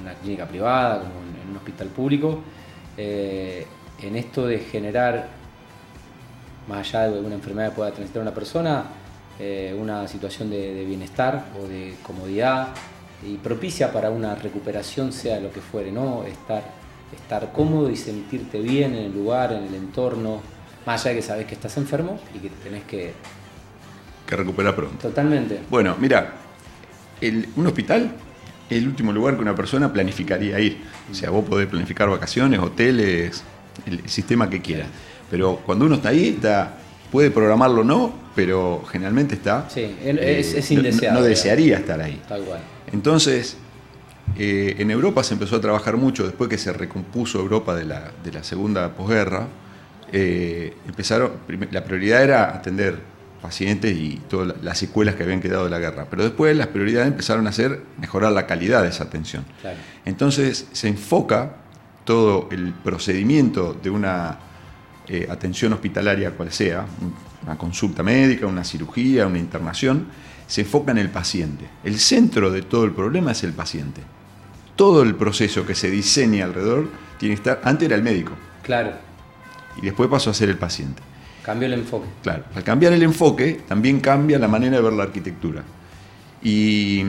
una 0.03 0.15
clínica 0.15 0.47
privada 0.47 1.01
como 1.01 1.15
en, 1.43 1.51
un 1.51 1.57
hospital 1.57 1.89
público, 1.89 2.41
eh, 2.97 3.67
en 4.01 4.15
esto 4.15 4.47
de 4.47 4.61
generar, 4.61 5.29
más 6.69 6.89
allá 6.89 7.11
de 7.11 7.21
una 7.21 7.35
enfermedad 7.35 7.71
que 7.71 7.77
pueda 7.77 7.91
transitar 7.91 8.23
una 8.23 8.35
persona, 8.35 8.85
una 9.79 10.07
situación 10.07 10.51
de 10.51 10.85
bienestar 10.85 11.47
o 11.59 11.67
de 11.67 11.97
comodidad 12.03 12.75
y 13.27 13.37
propicia 13.37 13.93
para 13.93 14.11
una 14.11 14.35
recuperación, 14.35 15.13
sea 15.13 15.41
lo 15.41 15.53
que 15.53 15.61
fuere, 15.61 15.93
¿no? 15.93 16.25
Estar, 16.25 16.65
estar 17.15 17.53
cómodo 17.53 17.91
y 17.91 17.97
sentirte 17.97 18.61
bien 18.61 18.95
en 18.95 19.05
el 19.05 19.13
lugar, 19.13 19.53
en 19.53 19.65
el 19.65 19.75
entorno, 19.75 20.41
más 20.87 21.03
allá 21.03 21.11
de 21.11 21.21
que 21.21 21.27
sabes 21.27 21.47
que 21.47 21.55
estás 21.55 21.77
enfermo 21.77 22.19
y 22.35 22.39
que 22.39 22.51
tenés 22.63 22.85
que... 22.85 23.13
Que 24.27 24.37
recuperar 24.37 24.75
pronto. 24.75 24.97
Totalmente. 25.09 25.61
Bueno, 25.69 25.97
mira, 25.99 26.35
un 27.57 27.67
hospital 27.67 28.13
es 28.71 28.79
el 28.79 28.89
último 28.89 29.13
lugar 29.13 29.35
que 29.35 29.43
una 29.43 29.55
persona 29.55 29.93
planificaría 29.93 30.59
ir. 30.61 30.79
O 31.11 31.15
sea, 31.15 31.31
vos 31.31 31.45
podés 31.45 31.67
planificar 31.67 32.09
vacaciones, 32.09 32.61
hoteles, 32.61 33.43
el 33.87 34.09
sistema 34.09 34.49
que 34.49 34.61
quieras. 34.61 34.89
Pero 35.31 35.61
cuando 35.67 35.85
uno 35.85 35.97
está 35.97 36.11
ahí, 36.11 36.29
está, 36.29 36.79
puede 37.11 37.31
programarlo 37.31 37.81
o 37.81 37.85
no, 37.85 38.15
pero 38.35 38.85
generalmente 38.91 39.35
está. 39.35 39.69
Sí, 39.69 39.97
es, 40.03 40.71
indeseable. 40.71 41.19
No, 41.19 41.21
no 41.21 41.27
desearía 41.27 41.79
estar 41.79 42.01
ahí. 42.01 42.21
Tal 42.29 42.43
cual. 42.43 42.61
Entonces, 42.93 43.57
eh, 44.39 44.77
en 44.79 44.91
Europa 44.91 45.23
se 45.25 45.35
empezó 45.35 45.57
a 45.57 45.61
trabajar 45.61 45.97
mucho, 45.97 46.25
después 46.25 46.49
que 46.49 46.59
se 46.59 46.73
recompuso 46.73 47.39
Europa 47.39 47.75
de 47.75 47.85
la, 47.85 48.13
segunda 48.43 48.95
posguerra, 48.95 49.49
eh, 50.13 50.75
empezaron, 50.87 51.33
la 51.71 51.85
prioridad 51.85 52.23
era 52.23 52.55
atender 52.55 52.99
pacientes 53.41 53.97
y 53.97 54.21
todas 54.29 54.63
las 54.63 54.79
secuelas 54.79 55.15
que 55.15 55.23
habían 55.23 55.41
quedado 55.41 55.65
de 55.65 55.71
la 55.71 55.79
guerra, 55.79 56.07
pero 56.11 56.23
después 56.23 56.57
las 56.57 56.69
prioridades 56.69 57.09
empezaron 57.09 57.47
a 57.47 57.53
ser 57.53 57.83
mejorar 57.99 58.33
la 58.33 58.47
calidad 58.47 58.83
de 58.83 58.91
esa 58.91 59.05
atención. 59.05 59.45
Entonces 60.05 60.69
se 60.73 60.89
enfoca 60.89 61.57
todo 62.05 62.49
el 62.51 62.73
procedimiento 62.73 63.75
de 63.83 63.91
una 63.91 64.39
eh, 65.09 65.27
atención 65.31 65.73
hospitalaria 65.73 66.33
cual 66.33 66.53
sea, 66.53 66.85
una 67.43 67.57
consulta 67.57 68.03
médica, 68.03 68.47
una 68.47 68.65
cirugía, 68.65 69.27
una 69.27 69.39
internación, 69.39 70.07
se 70.51 70.63
enfoca 70.63 70.91
en 70.91 70.99
el 70.99 71.11
paciente. 71.11 71.65
El 71.85 72.01
centro 72.01 72.51
de 72.51 72.63
todo 72.63 72.85
el 72.85 72.91
problema 72.91 73.31
es 73.31 73.45
el 73.45 73.53
paciente. 73.53 74.01
Todo 74.75 75.03
el 75.03 75.15
proceso 75.15 75.65
que 75.65 75.77
se 75.77 75.89
diseña 75.89 76.45
alrededor 76.45 76.89
tiene 77.21 77.37
que 77.37 77.39
estar. 77.39 77.61
Antes 77.63 77.87
era 77.87 77.95
el 77.95 78.03
médico. 78.03 78.33
Claro. 78.65 78.91
Y 79.81 79.83
después 79.83 80.11
pasó 80.11 80.31
a 80.31 80.35
ser 80.35 80.49
el 80.49 80.59
paciente. 80.59 81.03
Cambió 81.45 81.69
el 81.69 81.75
enfoque. 81.75 82.09
Claro. 82.25 82.43
Al 82.53 82.65
cambiar 82.65 82.93
el 82.93 83.05
enfoque, 83.05 83.61
también 83.69 84.01
cambia 84.01 84.41
la 84.41 84.49
manera 84.49 84.79
de 84.79 84.83
ver 84.83 84.93
la 84.93 85.05
arquitectura. 85.05 85.63
Y 86.43 87.05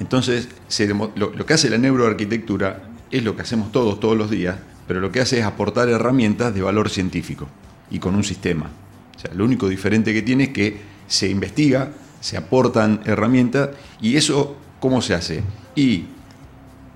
entonces, 0.00 0.48
lo, 0.88 1.12
lo 1.14 1.46
que 1.46 1.54
hace 1.54 1.70
la 1.70 1.78
neuroarquitectura 1.78 2.82
es 3.12 3.22
lo 3.22 3.36
que 3.36 3.42
hacemos 3.42 3.70
todos, 3.70 4.00
todos 4.00 4.16
los 4.16 4.28
días, 4.28 4.56
pero 4.88 4.98
lo 4.98 5.12
que 5.12 5.20
hace 5.20 5.38
es 5.38 5.44
aportar 5.44 5.88
herramientas 5.88 6.52
de 6.52 6.62
valor 6.62 6.90
científico 6.90 7.46
y 7.92 8.00
con 8.00 8.16
un 8.16 8.24
sistema. 8.24 8.70
O 9.14 9.18
sea, 9.20 9.32
lo 9.34 9.44
único 9.44 9.68
diferente 9.68 10.12
que 10.12 10.22
tiene 10.22 10.44
es 10.44 10.50
que 10.50 10.95
se 11.06 11.28
investiga, 11.28 11.90
se 12.20 12.36
aportan 12.36 13.00
herramientas 13.04 13.70
y 14.00 14.16
eso, 14.16 14.56
¿cómo 14.80 15.02
se 15.02 15.14
hace? 15.14 15.42
Y 15.74 16.06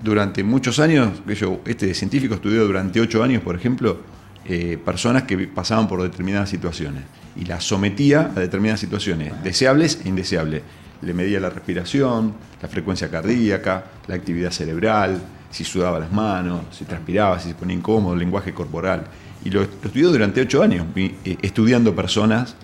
durante 0.03 0.43
muchos 0.43 0.79
años, 0.79 1.21
yo, 1.27 1.61
este 1.65 1.93
científico 1.93 2.35
estudió 2.35 2.65
durante 2.65 2.99
ocho 2.99 3.23
años, 3.23 3.41
por 3.43 3.55
ejemplo, 3.55 3.99
eh, 4.45 4.79
personas 4.83 5.23
que 5.23 5.37
pasaban 5.47 5.87
por 5.87 6.01
determinadas 6.01 6.49
situaciones 6.49 7.03
y 7.35 7.45
las 7.45 7.63
sometía 7.63 8.31
a 8.35 8.39
determinadas 8.39 8.79
situaciones, 8.79 9.33
deseables 9.43 9.99
e 10.03 10.09
indeseables. 10.09 10.63
Le 11.01 11.13
medía 11.13 11.39
la 11.39 11.49
respiración, 11.49 12.33
la 12.61 12.67
frecuencia 12.67 13.09
cardíaca, 13.09 13.85
la 14.07 14.15
actividad 14.15 14.51
cerebral, 14.51 15.21
si 15.51 15.63
sudaba 15.63 15.99
las 15.99 16.11
manos, 16.11 16.61
si 16.71 16.85
transpiraba, 16.85 17.39
si 17.39 17.49
se 17.49 17.55
ponía 17.55 17.75
incómodo, 17.75 18.13
el 18.13 18.19
lenguaje 18.19 18.53
corporal. 18.53 19.05
Y 19.43 19.49
lo, 19.49 19.61
estudió 19.61 20.09
durante 20.11 20.41
ocho 20.41 20.61
años, 20.63 20.85
eh, 20.95 21.37
estudiando 21.41 21.95
personas. 21.95 22.55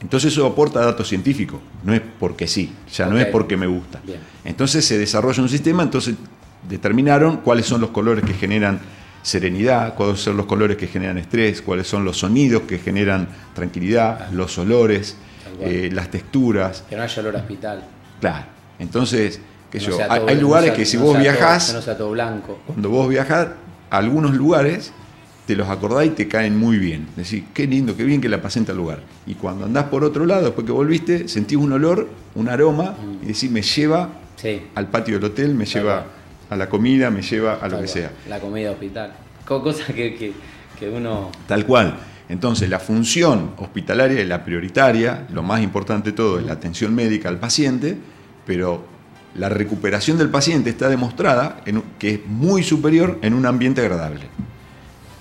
Entonces 0.00 0.32
eso 0.32 0.46
aporta 0.46 0.80
datos 0.80 1.08
científicos, 1.08 1.60
no 1.82 1.92
es 1.92 2.00
porque 2.20 2.46
sí, 2.46 2.72
ya 2.92 3.06
no 3.06 3.18
es 3.18 3.26
porque 3.26 3.56
me 3.56 3.66
gusta. 3.66 4.00
Entonces 4.44 4.84
se 4.84 4.96
desarrolla 4.96 5.42
un 5.42 5.48
sistema, 5.48 5.82
entonces 5.82 6.14
determinaron 6.68 7.38
cuáles 7.38 7.66
son 7.66 7.80
los 7.80 7.90
colores 7.90 8.24
que 8.24 8.34
generan 8.34 8.80
serenidad, 9.22 9.94
cuáles 9.94 10.20
son 10.20 10.36
los 10.36 10.46
colores 10.46 10.76
que 10.76 10.86
generan 10.86 11.18
estrés, 11.18 11.62
cuáles 11.62 11.88
son 11.88 12.04
los 12.04 12.18
sonidos 12.18 12.62
que 12.62 12.78
generan 12.78 13.28
tranquilidad, 13.54 14.30
los 14.30 14.56
olores, 14.58 15.16
eh, 15.60 15.90
las 15.92 16.10
texturas. 16.10 16.84
Que 16.88 16.96
no 16.96 17.02
haya 17.02 17.20
olor 17.20 17.36
a 17.36 17.40
hospital. 17.40 17.84
Claro. 18.20 18.46
Entonces, 18.78 19.40
que 19.70 19.80
yo, 19.80 19.98
hay, 20.08 20.40
lugares 20.40 20.72
que 20.72 20.86
si 20.86 20.96
vos 20.96 21.18
viajás, 21.18 21.74
no 21.74 21.82
sea 21.82 21.96
todo 21.96 22.10
blanco. 22.12 22.60
cuando 22.66 22.88
vos 22.88 23.08
viajás 23.08 23.48
a 23.90 23.96
algunos 23.96 24.34
lugares, 24.34 24.92
te 25.48 25.56
los 25.56 25.70
acordás 25.70 26.04
y 26.04 26.10
te 26.10 26.28
caen 26.28 26.58
muy 26.58 26.76
bien. 26.76 27.06
Decís, 27.16 27.42
qué 27.54 27.66
lindo, 27.66 27.96
qué 27.96 28.04
bien 28.04 28.20
que 28.20 28.28
la 28.28 28.42
pasé 28.42 28.58
en 28.58 28.66
tal 28.66 28.76
lugar. 28.76 29.00
Y 29.26 29.32
cuando 29.32 29.64
andás 29.64 29.84
por 29.84 30.04
otro 30.04 30.26
lado, 30.26 30.42
después 30.42 30.66
que 30.66 30.72
volviste, 30.74 31.26
sentís 31.26 31.56
un 31.56 31.72
olor, 31.72 32.06
un 32.34 32.50
aroma, 32.50 32.90
mm. 32.92 33.24
y 33.24 33.26
decís, 33.28 33.50
me 33.50 33.62
lleva 33.62 34.10
al 34.74 34.88
patio 34.88 35.14
del 35.14 35.24
hotel, 35.24 35.54
me 35.54 35.64
lleva 35.64 36.04
a 36.50 36.54
la 36.54 36.68
comida, 36.68 37.10
me 37.10 37.22
lleva 37.22 37.54
a 37.54 37.66
lo 37.66 37.80
que 37.80 37.88
sea. 37.88 38.12
La 38.28 38.38
comida 38.40 38.72
hospital. 38.72 39.14
Cosa 39.46 39.86
que, 39.94 40.34
que, 40.78 40.90
uno... 40.90 41.30
Tal 41.46 41.64
cual. 41.64 41.96
Entonces, 42.28 42.68
la 42.68 42.78
función 42.78 43.52
hospitalaria 43.56 44.20
es 44.20 44.28
la 44.28 44.44
prioritaria, 44.44 45.26
lo 45.32 45.42
más 45.42 45.62
importante 45.62 46.10
de 46.10 46.16
todo 46.16 46.38
es 46.38 46.44
la 46.44 46.52
atención 46.52 46.94
médica 46.94 47.30
al 47.30 47.38
paciente, 47.38 47.96
pero 48.44 48.84
la 49.34 49.48
recuperación 49.48 50.18
del 50.18 50.28
paciente 50.28 50.68
está 50.68 50.90
demostrada 50.90 51.62
en, 51.64 51.82
que 51.98 52.10
es 52.10 52.26
muy 52.26 52.62
superior 52.62 53.18
en 53.22 53.32
un 53.32 53.46
ambiente 53.46 53.80
agradable 53.80 54.26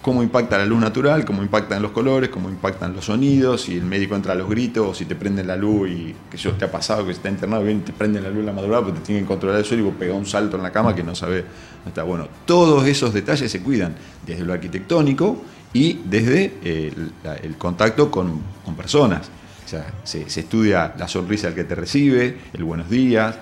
cómo 0.08 0.24
impacta 0.24 0.58
la 0.58 0.66
luz 0.66 0.80
natural, 0.80 1.26
cómo 1.26 1.42
impactan 1.42 1.82
los 1.82 1.92
colores, 1.92 2.30
cómo 2.30 2.48
impactan 2.48 2.94
los 2.94 3.04
sonidos, 3.04 3.64
si 3.64 3.76
el 3.76 3.84
médico 3.84 4.16
entra 4.16 4.32
a 4.32 4.36
los 4.36 4.48
gritos, 4.48 4.88
o 4.88 4.94
si 4.94 5.04
te 5.04 5.18
prenden 5.18 5.48
la 5.48 5.58
luz 5.58 5.90
y 5.90 6.16
que 6.32 6.38
yo 6.38 6.54
te 6.54 6.64
ha 6.64 6.72
pasado 6.72 7.06
que 7.06 7.12
está 7.12 7.28
internado 7.28 7.66
bien 7.66 7.82
te 7.82 7.92
prenden 7.92 8.24
la 8.24 8.30
luz 8.30 8.40
en 8.40 8.46
la 8.46 8.54
madrugada 8.54 8.86
porque 8.86 9.00
te 9.02 9.06
tienen 9.06 9.26
que 9.26 9.28
controlar 9.28 9.60
el 9.60 9.66
suelo 9.66 9.84
y 9.84 9.86
vos 9.88 9.96
pegás 10.00 10.16
un 10.16 10.26
salto 10.26 10.56
en 10.56 10.64
la 10.64 10.72
cama 10.72 10.96
que 10.96 11.04
no 11.04 11.14
sabes 11.14 11.44
dónde 11.44 11.90
está. 11.90 12.04
Bueno, 12.04 12.30
todos 12.46 12.88
esos 12.88 13.14
detalles 13.14 13.52
se 13.52 13.62
cuidan 13.62 13.96
desde 14.26 14.46
lo 14.46 14.54
arquitectónico 14.54 15.42
y 15.74 16.00
desde 16.06 16.54
eh, 16.64 16.94
el, 17.44 17.58
contacto 17.58 18.10
con, 18.10 18.40
personas. 18.78 19.30
O 19.66 19.68
sea, 19.68 19.94
se, 20.06 20.22
estudia 20.22 20.94
la 20.98 21.10
sonrisa 21.10 21.48
del 21.48 21.56
que 21.58 21.66
te 21.66 21.76
recibe, 21.76 22.38
el 22.54 22.64
buenos 22.64 22.90
días, 22.90 23.36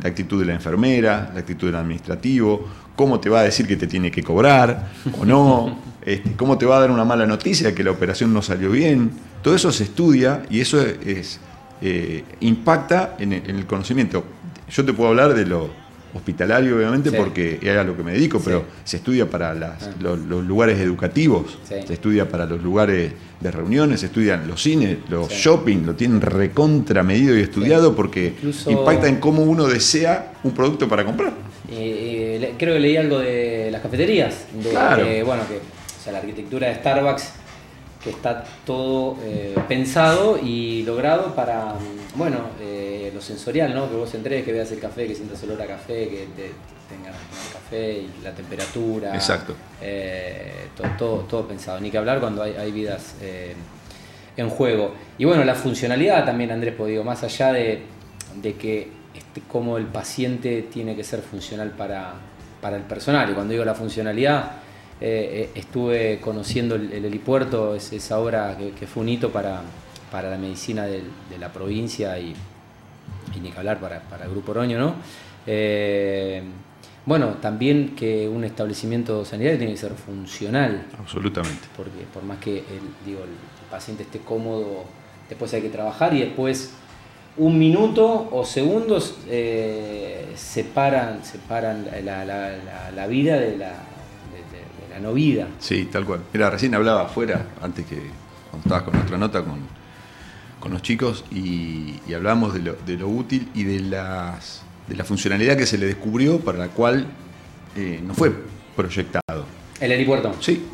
la 0.00 0.10
actitud 0.10 0.38
de 0.38 0.46
la 0.46 0.54
enfermera, 0.54 1.32
la 1.34 1.40
actitud 1.40 1.66
del 1.66 1.74
administrativo, 1.74 2.64
cómo 2.94 3.18
te 3.18 3.28
va 3.28 3.40
a 3.40 3.42
decir 3.42 3.66
que 3.66 3.76
te 3.76 3.88
tiene 3.88 4.12
que 4.12 4.22
cobrar 4.22 4.92
o 5.18 5.24
no, 5.24 5.78
este, 6.04 6.32
cómo 6.36 6.58
te 6.58 6.66
va 6.66 6.78
a 6.78 6.80
dar 6.80 6.90
una 6.90 7.04
mala 7.04 7.26
noticia 7.26 7.74
que 7.74 7.84
la 7.84 7.92
operación 7.92 8.32
no 8.32 8.42
salió 8.42 8.70
bien. 8.70 9.10
Todo 9.42 9.54
eso 9.54 9.70
se 9.72 9.84
estudia 9.84 10.44
y 10.50 10.60
eso 10.60 10.80
es, 10.80 11.40
eh, 11.80 12.24
impacta 12.40 13.16
en 13.18 13.32
el, 13.32 13.66
conocimiento. 13.66 14.24
Yo 14.70 14.84
te 14.84 14.92
puedo 14.92 15.10
hablar 15.10 15.34
de 15.34 15.46
lo 15.46 15.82
hospitalario, 16.14 16.76
obviamente, 16.76 17.10
porque 17.10 17.58
es 17.62 17.76
a 17.76 17.84
lo 17.84 17.96
que 17.96 18.02
me 18.02 18.12
dedico, 18.12 18.40
pero 18.44 18.64
se 18.84 18.98
estudia 18.98 19.30
para 19.30 19.52
ah. 19.52 19.78
los, 20.00 20.18
lugares 20.18 20.78
educativos, 20.78 21.58
se 21.66 21.92
estudia 21.92 22.28
para 22.28 22.44
los 22.44 22.62
lugares 22.62 23.12
de 23.40 23.50
reuniones, 23.50 24.00
se 24.00 24.06
estudian 24.06 24.46
los 24.46 24.62
cines, 24.62 24.98
los 25.08 25.30
shopping, 25.30 25.86
lo 25.86 25.94
tienen 25.94 26.20
recontra 26.20 27.02
medido 27.02 27.36
y 27.36 27.40
estudiado 27.40 27.96
porque 27.96 28.34
impacta 28.66 29.08
en 29.08 29.16
cómo 29.16 29.42
uno 29.42 29.66
desea 29.66 30.34
un 30.44 30.52
producto 30.52 30.86
para 30.86 31.04
comprar. 31.04 31.32
Eh, 31.70 32.54
creo 32.58 32.74
que 32.74 32.80
leí 32.80 32.96
algo 32.98 33.18
de 33.18 33.70
las 33.70 33.80
cafeterías, 33.80 34.44
de 34.52 35.22
bueno, 35.22 35.42
que 35.48 35.60
la 36.10 36.18
arquitectura 36.18 36.68
de 36.68 36.74
Starbucks, 36.76 37.32
que 38.02 38.10
está 38.10 38.44
todo 38.66 39.16
eh, 39.22 39.54
pensado 39.68 40.38
y 40.42 40.82
logrado 40.82 41.34
para, 41.34 41.74
bueno, 42.16 42.38
eh, 42.60 43.12
lo 43.14 43.20
sensorial, 43.20 43.72
¿no? 43.74 43.88
Que 43.88 43.96
vos 43.96 44.12
entres, 44.14 44.44
que 44.44 44.52
veas 44.52 44.72
el 44.72 44.80
café, 44.80 45.06
que 45.06 45.14
sientas 45.14 45.40
olor 45.44 45.62
a 45.62 45.66
café, 45.66 46.08
que 46.08 46.28
te, 46.34 46.52
tengas 46.88 47.14
el 47.14 47.52
café 47.52 47.92
y 47.92 48.24
la 48.24 48.32
temperatura. 48.32 49.14
Exacto. 49.14 49.54
todo, 50.98 51.20
todo, 51.20 51.46
pensado. 51.46 51.78
Ni 51.78 51.90
que 51.90 51.98
hablar 51.98 52.18
cuando 52.18 52.42
hay, 52.42 52.72
vidas 52.72 53.14
en 54.36 54.48
juego. 54.50 54.94
Y 55.18 55.24
bueno, 55.24 55.44
la 55.44 55.54
funcionalidad 55.54 56.24
también, 56.24 56.50
Andrés, 56.50 56.74
pues 56.76 56.90
digo, 56.90 57.04
más 57.04 57.22
allá 57.22 57.52
de, 57.52 57.82
de 58.42 58.54
que 58.54 59.02
este, 59.14 59.42
cómo 59.46 59.76
el 59.76 59.86
paciente 59.86 60.62
tiene 60.72 60.96
que 60.96 61.04
ser 61.04 61.20
funcional 61.20 61.70
para, 61.70 62.14
el 62.74 62.82
personal. 62.82 63.30
Y 63.30 63.34
cuando 63.34 63.52
digo 63.52 63.64
la 63.64 63.74
funcionalidad, 63.74 64.52
eh, 65.04 65.50
eh, 65.50 65.50
estuve 65.56 66.20
conociendo 66.20 66.76
el, 66.76 66.92
helipuerto, 66.92 67.74
es 67.74 67.92
esa 67.92 68.20
obra 68.20 68.56
que, 68.56 68.86
fue 68.86 69.02
un 69.02 69.08
hito 69.08 69.32
para, 69.32 69.62
para 70.12 70.30
la 70.30 70.38
medicina 70.38 70.84
de, 70.86 71.02
la 71.40 71.52
provincia 71.52 72.16
y, 72.20 72.36
ni 73.42 73.50
que 73.50 73.58
hablar 73.58 73.80
para, 73.80 74.00
el 74.22 74.30
Grupo 74.30 74.52
Oroño, 74.52 74.78
¿no? 74.78 74.94
Eh, 75.44 76.40
bueno, 77.04 77.30
también 77.40 77.96
que 77.96 78.28
un 78.28 78.44
establecimiento 78.44 79.24
sanitario 79.24 79.58
tiene 79.58 79.72
que 79.72 79.80
ser 79.80 79.94
funcional. 79.94 80.86
Absolutamente. 80.96 81.66
Porque 81.76 82.04
por 82.14 82.22
más 82.22 82.38
que 82.38 82.58
el, 82.58 82.64
digo, 83.04 83.24
el 83.24 83.66
paciente 83.72 84.04
esté 84.04 84.20
cómodo, 84.20 84.84
después 85.28 85.52
hay 85.52 85.62
que 85.62 85.70
trabajar 85.70 86.14
y 86.14 86.20
después 86.20 86.74
un 87.36 87.58
minuto 87.58 88.28
o 88.30 88.44
segundos 88.44 89.16
eh, 89.28 90.26
separan, 90.36 91.24
separan 91.24 91.88
la, 92.04 93.06
vida 93.08 93.36
de 93.36 93.56
la, 93.56 93.72
la, 94.92 95.00
no 95.00 95.12
vida. 95.12 95.48
Sí, 95.58 95.88
tal 95.90 96.04
cual. 96.04 96.20
Mira, 96.32 96.50
recién 96.50 96.74
hablaba 96.74 97.02
afuera, 97.02 97.46
antes 97.60 97.86
que 97.86 97.96
cuando 98.50 98.66
estabas 98.66 98.82
con 98.82 98.94
nuestra 98.94 99.18
nota 99.18 99.42
con, 99.42 99.60
con 100.60 100.72
los 100.72 100.82
chicos, 100.82 101.24
y, 101.30 102.00
y 102.06 102.14
hablábamos 102.14 102.54
de 102.54 102.60
lo, 102.60 102.74
de 102.74 102.96
lo, 102.96 103.08
útil 103.08 103.48
y 103.54 103.64
de, 103.64 103.80
las, 103.80 104.62
de 104.88 104.96
la 104.96 105.04
funcionalidad 105.04 105.56
que 105.56 105.66
se 105.66 105.78
le 105.78 105.86
descubrió 105.86 106.40
para 106.40 106.58
la 106.58 106.68
cual 106.68 107.06
eh, 107.76 108.00
no 108.04 108.14
fue 108.14 108.32
proyectado. 108.76 109.44
¿El 109.80 109.92
aeropuerto? 109.92 110.34
Sí. 110.40 110.64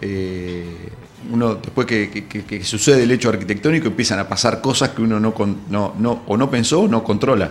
Eh, 0.00 0.90
uno 1.30 1.54
después 1.54 1.86
que, 1.86 2.62
sucede 2.64 3.04
el 3.04 3.10
hecho 3.10 3.30
arquitectónico 3.30 3.88
empiezan 3.88 4.18
a 4.18 4.28
pasar 4.28 4.60
cosas 4.60 4.90
que 4.90 5.02
uno 5.02 5.18
no, 5.18 5.34
no, 5.70 5.94
no 5.98 6.22
o 6.26 6.36
no 6.36 6.50
pensó 6.50 6.82
o 6.82 6.88
no 6.88 7.02
controla. 7.02 7.50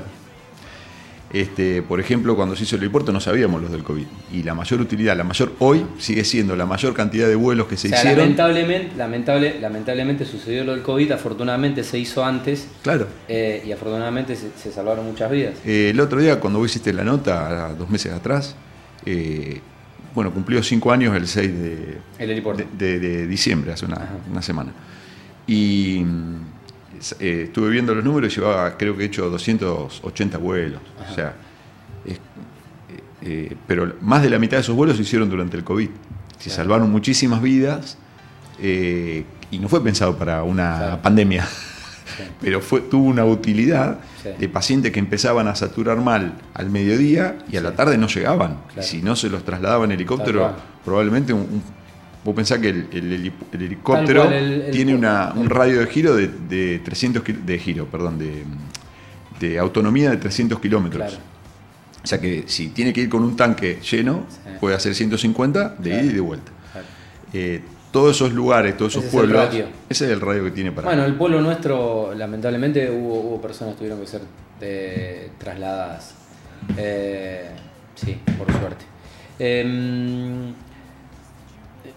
Este, 1.34 1.82
por 1.82 2.00
ejemplo, 2.00 2.36
cuando 2.36 2.56
se 2.56 2.64
hizo 2.64 2.76
el 2.76 2.84
aeropuerto 2.84 3.12
no 3.12 3.20
sabíamos 3.20 3.60
los 3.62 3.72
del 3.72 3.84
COVID. 3.84 4.06
Y 4.32 4.44
la 4.44 4.54
mayor 4.54 4.80
utilidad, 4.82 5.18
la 5.18 5.24
mayor 5.24 5.54
hoy, 5.60 5.84
sigue 5.98 6.24
siendo 6.24 6.56
la 6.56 6.68
mayor 6.68 6.94
cantidad 6.94 7.28
de 7.28 7.36
vuelos 7.36 7.68
que 7.68 7.76
se 7.76 7.88
hicieron. 7.88 8.20
Lamentablemente, 8.20 8.96
lamentable, 8.96 9.60
lamentablemente 9.60 10.26
sucedió 10.26 10.64
lo 10.64 10.74
del 10.74 10.84
COVID, 10.84 11.12
afortunadamente 11.12 11.84
se 11.84 11.98
hizo 11.98 12.24
antes. 12.24 12.68
Claro. 12.84 13.08
Eh, 13.28 13.64
y 13.66 13.72
afortunadamente 13.72 14.36
se, 14.36 14.72
salvaron 14.72 15.06
muchas 15.06 15.32
vidas. 15.32 15.56
Eh, 15.66 15.90
el 15.90 16.00
otro 16.00 16.20
día, 16.20 16.40
cuando 16.40 16.60
vos 16.60 16.70
hiciste 16.70 16.94
la 16.94 17.04
nota, 17.04 17.74
dos 17.74 17.90
meses 17.90 18.14
atrás, 18.14 18.56
eh, 19.06 19.60
bueno, 20.14 20.32
cumplió 20.32 20.62
cinco 20.62 20.92
años 20.92 21.16
el 21.16 21.28
6 21.28 21.52
de, 21.60 23.00
de, 23.00 23.28
diciembre, 23.28 23.74
hace 23.74 23.86
una, 23.86 24.42
semana. 24.42 24.72
Y 25.48 26.04
eh, 27.20 27.44
estuve 27.46 27.70
viendo 27.70 27.94
los 27.94 28.04
números 28.04 28.32
y 28.32 28.40
llevaba, 28.40 28.78
creo 28.78 28.96
que 28.96 29.04
he 29.04 29.06
hecho 29.08 29.30
280 29.30 30.38
vuelos. 30.38 30.82
O 31.10 31.14
sea, 31.14 31.34
eh, 32.06 32.18
eh, 33.22 33.56
pero 33.68 33.96
más 34.02 34.22
de 34.22 34.30
la 34.30 34.40
mitad 34.40 34.58
de 34.58 34.62
esos 34.62 34.76
vuelos 34.76 34.96
se 34.96 35.04
hicieron 35.04 35.30
durante 35.30 35.58
el 35.58 35.64
COVID. 35.64 35.90
Se 36.40 36.50
salvaron 36.50 36.92
muchísimas 36.92 37.42
vidas 37.42 37.98
y 38.60 39.60
no 39.60 39.70
fue 39.70 39.84
pensado 39.84 40.18
para 40.18 40.44
una 40.44 41.00
pandemia 41.02 41.48
pero 42.42 42.62
fue, 42.62 42.82
tuvo 42.82 43.08
una 43.08 43.26
utilidad 43.26 44.00
de 44.38 44.50
pacientes 44.50 44.92
que 44.92 45.00
empezaban 45.00 45.48
a 45.48 45.56
saturar 45.56 46.02
mal 46.02 46.34
al 46.54 46.70
mediodía 46.70 47.38
y 47.52 47.58
a 47.58 47.62
la 47.62 47.76
tarde 47.76 47.98
no 47.98 48.08
llegaban. 48.08 48.58
si 48.80 49.02
no 49.02 49.16
se 49.16 49.30
los 49.30 49.44
trasladaba 49.44 49.86
en 49.86 49.94
helicóptero, 49.94 50.54
probablemente 50.84 51.34
un, 51.34 51.64
vos 52.24 52.36
pensás 52.36 52.60
que 52.60 52.70
el, 52.70 53.34
helicóptero 53.52 54.30
tiene 54.72 54.96
un 54.96 55.50
radio 55.50 55.80
de 55.80 55.88
giro 55.88 56.16
de, 56.16 56.80
300 56.84 57.24
de 57.46 57.60
giro, 57.60 57.86
perdón, 57.88 58.20
de, 58.20 59.60
autonomía 59.60 60.10
de 60.10 60.18
300 60.18 60.60
kilómetros. 60.60 61.20
O 62.04 62.08
sea 62.08 62.20
que 62.20 62.44
si 62.48 62.70
tiene 62.70 62.92
que 62.92 63.02
ir 63.02 63.10
con 63.10 63.24
un 63.24 63.36
tanque 63.36 63.80
lleno, 63.80 64.26
puede 64.60 64.76
hacer 64.76 64.96
150 64.96 65.76
de 65.80 65.90
ida 65.90 66.04
y 66.04 66.10
de 66.10 66.20
vuelta. 66.20 66.52
Eh, 67.34 67.62
todos 67.92 68.16
esos 68.16 68.34
lugares, 68.34 68.76
todos 68.76 68.96
esos 68.96 69.12
pueblos. 69.12 69.50
ese 69.54 70.06
es 70.06 70.12
el 70.12 70.20
radio 70.20 70.44
que 70.46 70.52
tiene 70.52 70.72
para. 70.72 70.88
Bueno, 70.88 71.06
el 71.06 71.16
pueblo 71.16 71.42
nuestro, 71.42 72.14
lamentablemente, 72.16 72.90
hubo, 72.90 73.42
personas 73.42 73.74
que 73.74 73.80
tuvieron 73.80 74.00
que 74.00 74.08
ser 74.08 74.22
trasladadas. 75.38 76.16
Eh, 76.78 77.50
sí, 77.96 78.18
por 78.38 78.52
suerte. 78.52 78.86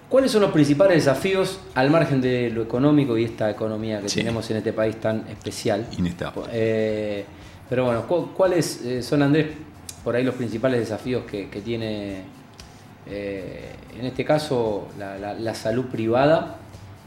¿Cuáles 0.09 0.31
son 0.31 0.43
los 0.43 0.53
principales 0.53 1.05
desafíos 1.05 1.59
al 1.75 1.91
margen 1.91 2.21
de 2.21 2.51
lo 2.51 2.63
económico 2.63 3.19
y 3.19 3.25
esta 3.25 3.51
economía 3.51 4.01
que 4.01 4.09
tenemos 4.09 4.49
en 4.51 4.59
este 4.59 4.73
país 4.73 5.01
tan 5.01 5.27
especial? 5.29 5.87
Inestable. 5.99 6.45
Eh, 6.53 7.25
pero 7.69 7.87
bueno, 7.87 8.07
¿cuáles 8.07 8.83
eh, 8.83 9.03
son, 9.03 9.23
Andrés, 9.23 9.49
por 10.05 10.15
ahí 10.15 10.23
los 10.23 10.37
principales 10.37 10.79
desafíos 10.79 11.25
que, 11.25 11.47
tiene, 11.65 12.23
eh, 13.07 13.75
en 13.99 14.07
este 14.07 14.25
caso, 14.25 14.87
la, 14.97 15.55
salud 15.55 15.87
privada 15.87 16.59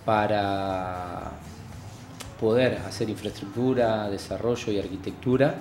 para 0.04 1.32
poder 2.40 2.80
hacer 2.86 3.10
infraestructura, 3.10 4.10
desarrollo 4.10 4.74
y 4.74 4.80
arquitectura 4.80 5.56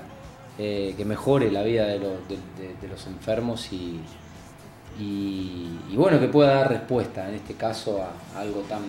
eh, 0.58 0.94
que 0.96 1.04
mejore 1.04 1.52
la 1.52 1.62
vida 1.62 1.86
de, 1.86 2.00
los 2.00 3.06
enfermos 3.06 3.72
y, 3.72 4.00
y, 4.98 5.94
bueno, 5.94 6.18
que 6.18 6.28
pueda 6.28 6.54
dar 6.54 6.68
respuesta 6.70 7.28
en 7.28 7.36
este 7.36 7.54
caso 7.54 8.02
a, 8.02 8.40
algo 8.40 8.60
tan, 8.62 8.82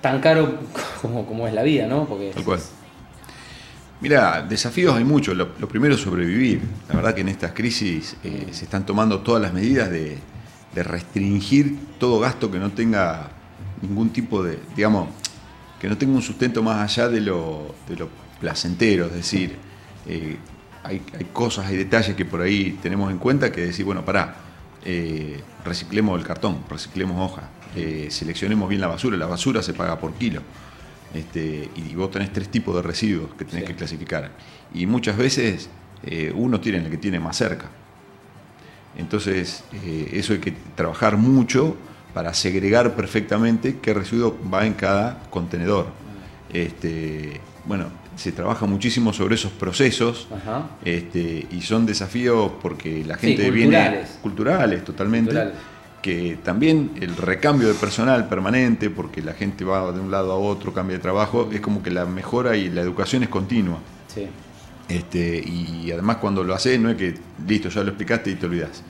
tan 0.00 0.20
caro 0.20 0.58
como, 1.02 1.24
como, 1.26 1.46
es 1.46 1.54
la 1.54 1.62
vida, 1.62 1.86
¿no? 1.86 2.06
Porque 2.06 2.30
Tal 2.34 2.44
cual. 2.44 2.60
Mira, 4.00 4.42
desafíos 4.42 4.96
hay 4.96 5.04
muchos. 5.04 5.36
Lo, 5.36 5.48
primero 5.68 5.94
es 5.94 6.00
sobrevivir. 6.00 6.60
La 6.88 6.96
verdad 6.96 7.14
que 7.14 7.20
en 7.20 7.28
estas 7.28 7.52
crisis 7.52 8.16
eh, 8.24 8.48
se 8.50 8.64
están 8.64 8.84
tomando 8.84 9.20
todas 9.20 9.40
las 9.40 9.52
medidas 9.52 9.90
de, 9.90 10.18
restringir 10.74 11.78
todo 12.00 12.18
gasto 12.18 12.50
que 12.50 12.58
no 12.58 12.70
tenga 12.70 13.28
ningún 13.82 14.10
tipo 14.10 14.42
de, 14.42 14.58
digamos, 14.74 15.08
que 15.78 15.88
no 15.88 15.98
tenga 15.98 16.14
un 16.14 16.22
sustento 16.22 16.62
más 16.62 16.80
allá 16.80 17.08
de 17.08 17.20
lo, 17.20 17.74
de 17.86 17.96
lo 17.96 18.08
placentero. 18.40 19.06
Es 19.06 19.12
decir, 19.12 19.56
eh, 20.08 20.36
hay, 20.82 21.00
cosas, 21.32 21.66
hay 21.66 21.76
detalles 21.76 22.16
que 22.16 22.24
por 22.24 22.40
ahí 22.40 22.78
tenemos 22.82 23.10
en 23.12 23.18
cuenta 23.18 23.52
que 23.52 23.60
decir, 23.60 23.84
bueno, 23.84 24.04
pará, 24.04 24.34
eh, 24.84 25.40
reciclemos 25.64 26.18
el 26.18 26.26
cartón, 26.26 26.58
reciclemos 26.68 27.18
hoja, 27.18 27.48
seleccionemos 28.08 28.68
bien 28.68 28.80
la 28.80 28.88
basura. 28.88 29.16
La 29.16 29.26
basura 29.26 29.62
se 29.62 29.72
paga 29.72 29.98
por 29.98 30.12
kilo. 30.14 30.42
Este, 31.14 31.68
y 31.76 31.94
vos 31.94 32.10
tenés 32.10 32.32
tres 32.32 32.48
tipos 32.48 32.74
de 32.74 32.82
residuos 32.82 33.34
que 33.34 33.44
tenés 33.44 33.64
que 33.64 33.74
clasificar. 33.74 34.30
Y 34.74 34.86
muchas 34.86 35.16
veces 35.16 35.68
eh, 36.04 36.32
uno 36.34 36.60
tiene 36.60 36.78
el 36.78 36.90
que 36.90 36.96
tiene 36.96 37.20
más 37.20 37.36
cerca. 37.36 37.66
Entonces, 38.96 39.64
eh, 39.84 40.10
eso 40.12 40.32
hay 40.32 40.38
que 40.38 40.52
trabajar 40.74 41.16
mucho 41.16 41.76
para 42.14 42.34
segregar 42.34 42.94
perfectamente 42.94 43.78
qué 43.80 43.94
residuo 43.94 44.36
va 44.52 44.66
en 44.66 44.74
cada 44.74 45.22
contenedor. 45.30 45.86
Este, 46.52 47.40
bueno, 47.64 47.86
se 48.16 48.32
trabaja 48.32 48.66
muchísimo 48.66 49.12
sobre 49.12 49.36
esos 49.36 49.52
procesos 49.52 50.28
este, 50.84 51.46
y 51.50 51.60
son 51.62 51.86
desafíos 51.86 52.52
porque 52.60 53.04
la 53.04 53.16
gente 53.16 53.50
viene 53.50 54.02
culturales 54.22 54.84
totalmente 54.84 55.52
que 56.02 56.36
también 56.42 56.90
el 57.00 57.16
recambio 57.16 57.68
de 57.68 57.74
personal 57.74 58.28
permanente, 58.28 58.90
porque 58.90 59.22
la 59.22 59.34
gente 59.34 59.64
va 59.64 59.92
de 59.92 60.00
un 60.00 60.10
lado 60.10 60.32
a 60.32 60.36
otro, 60.36 60.74
cambia 60.74 60.96
de 60.96 61.02
trabajo, 61.02 61.48
es 61.52 61.60
como 61.60 61.80
que 61.80 61.92
la 61.92 62.04
mejora 62.04 62.56
y 62.56 62.68
la 62.68 62.80
educación 62.80 63.22
es 63.22 63.28
continua. 63.28 63.78
Sí. 64.08 64.26
Este, 64.88 65.38
y 65.38 65.90
además 65.92 66.16
cuando 66.16 66.42
lo 66.42 66.54
haces 66.54 66.78
no 66.78 66.90
es 66.90 66.96
que, 66.96 67.14
listo, 67.46 67.68
ya 67.68 67.82
lo 67.84 67.90
explicaste 67.90 68.32
y 68.32 68.34
te 68.34 68.46
olvidas, 68.46 68.82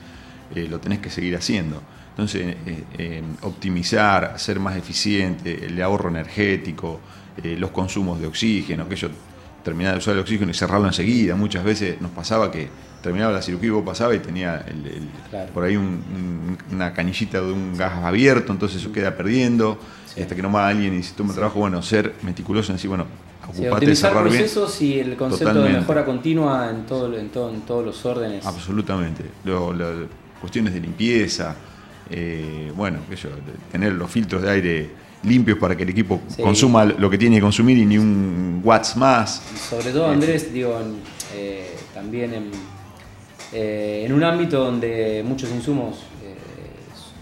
eh, 0.55 0.67
lo 0.67 0.79
tenés 0.79 0.99
que 0.99 1.11
seguir 1.11 1.35
haciendo. 1.35 1.81
Entonces, 2.09 2.55
eh, 2.97 3.23
optimizar, 3.41 4.33
ser 4.37 4.59
más 4.59 4.75
eficiente, 4.75 5.67
el 5.67 5.79
ahorro 5.81 6.09
energético, 6.09 6.99
eh, 7.41 7.55
los 7.57 7.71
consumos 7.71 8.19
de 8.19 8.27
oxígeno, 8.27 8.87
que 8.87 8.95
yo 8.95 9.09
terminaba 9.63 9.93
de 9.93 9.99
usar 9.99 10.13
el 10.13 10.19
oxígeno 10.19 10.51
y 10.51 10.53
cerrarlo 10.53 10.87
enseguida. 10.87 11.35
Muchas 11.35 11.63
veces 11.63 11.99
nos 12.01 12.11
pasaba 12.11 12.51
que 12.51 12.67
terminaba 13.01 13.31
la 13.31 13.41
cirugía 13.41 13.67
y 13.67 13.71
vos 13.71 13.83
pasaba 13.85 14.13
y 14.15 14.19
tenía 14.19 14.65
por 15.53 15.63
ahí 15.63 15.75
una 15.75 16.93
canillita 16.93 17.41
de 17.41 17.51
un 17.51 17.75
gas 17.77 18.03
abierto, 18.03 18.51
entonces 18.51 18.81
eso 18.81 18.91
queda 18.91 19.15
perdiendo. 19.15 19.79
Hasta 20.19 20.35
que 20.35 20.43
no 20.43 20.51
va 20.51 20.67
alguien 20.67 20.93
y 20.93 21.01
si 21.01 21.13
toma 21.13 21.33
trabajo, 21.33 21.59
bueno, 21.59 21.81
ser 21.81 22.13
meticuloso 22.21 22.71
en 22.71 22.75
decir, 22.75 22.87
bueno, 22.87 23.07
ocupate 23.47 23.87
de 23.87 23.95
cerrar 23.95 24.23
procesos 24.23 24.79
y 24.81 24.99
el 24.99 25.15
concepto 25.15 25.63
de 25.63 25.69
mejora 25.69 26.05
continua 26.05 26.69
en, 26.69 26.85
todo, 26.85 27.17
en, 27.17 27.29
todo, 27.29 27.49
en 27.49 27.61
todos 27.61 27.83
los 27.83 28.05
órdenes. 28.05 28.45
Absolutamente. 28.45 29.23
cuestiones 30.39 30.73
de 30.73 30.79
limpieza, 30.79 31.55
eh, 32.09 32.71
bueno, 32.75 32.99
tener 33.71 33.93
los 33.93 34.11
filtros 34.11 34.43
de 34.43 34.49
aire 34.51 34.89
limpios 35.23 35.57
para 35.57 35.75
que 35.75 35.83
el 35.83 35.89
equipo 35.89 36.21
consuma 36.41 36.85
lo 36.85 37.09
que 37.09 37.17
tiene 37.17 37.37
que 37.37 37.41
consumir 37.41 37.77
y 37.77 37.85
ni 37.85 37.97
un 37.97 38.61
watts 38.63 38.95
más. 38.97 39.41
Sobre 39.69 39.91
todo, 39.91 40.09
Andrés, 40.09 40.53
digo, 40.53 40.79
eh, 41.35 41.75
también 41.93 42.33
en, 42.33 42.51
eh, 43.51 44.03
en, 44.05 44.13
un 44.13 44.23
ámbito 44.23 44.63
donde 44.63 45.23
muchos 45.25 45.49
insumos 45.51 45.97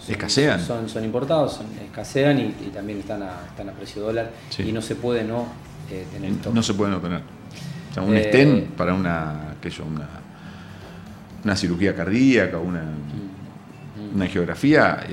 son, 0.00 0.12
escasean. 0.12 0.60
Son, 0.60 1.04
importados, 1.04 1.60
escasean 1.84 2.38
y, 2.40 2.70
también 2.70 2.98
están 2.98 3.22
a, 3.22 3.46
están 3.48 3.68
a 3.68 3.72
precio 3.72 4.02
dólar 4.02 4.32
y 4.58 4.72
no 4.72 4.82
se 4.82 4.96
puede 4.96 5.24
no 5.24 5.46
tener. 6.12 6.32
No 6.52 6.62
se 6.62 6.74
puede 6.74 6.90
no 6.90 6.98
tener. 6.98 7.20
O 7.90 7.94
sea, 7.94 8.02
un 8.02 8.16
estén 8.16 8.72
para 8.76 8.94
una, 8.94 9.54
qué 9.60 9.70
una, 9.82 10.08
una 11.44 11.56
cirugía 11.56 11.94
cardíaca, 11.94 12.58
una, 12.58 12.82
mm, 12.82 14.12
mm. 14.12 14.14
una 14.16 14.26
geografía 14.26 15.06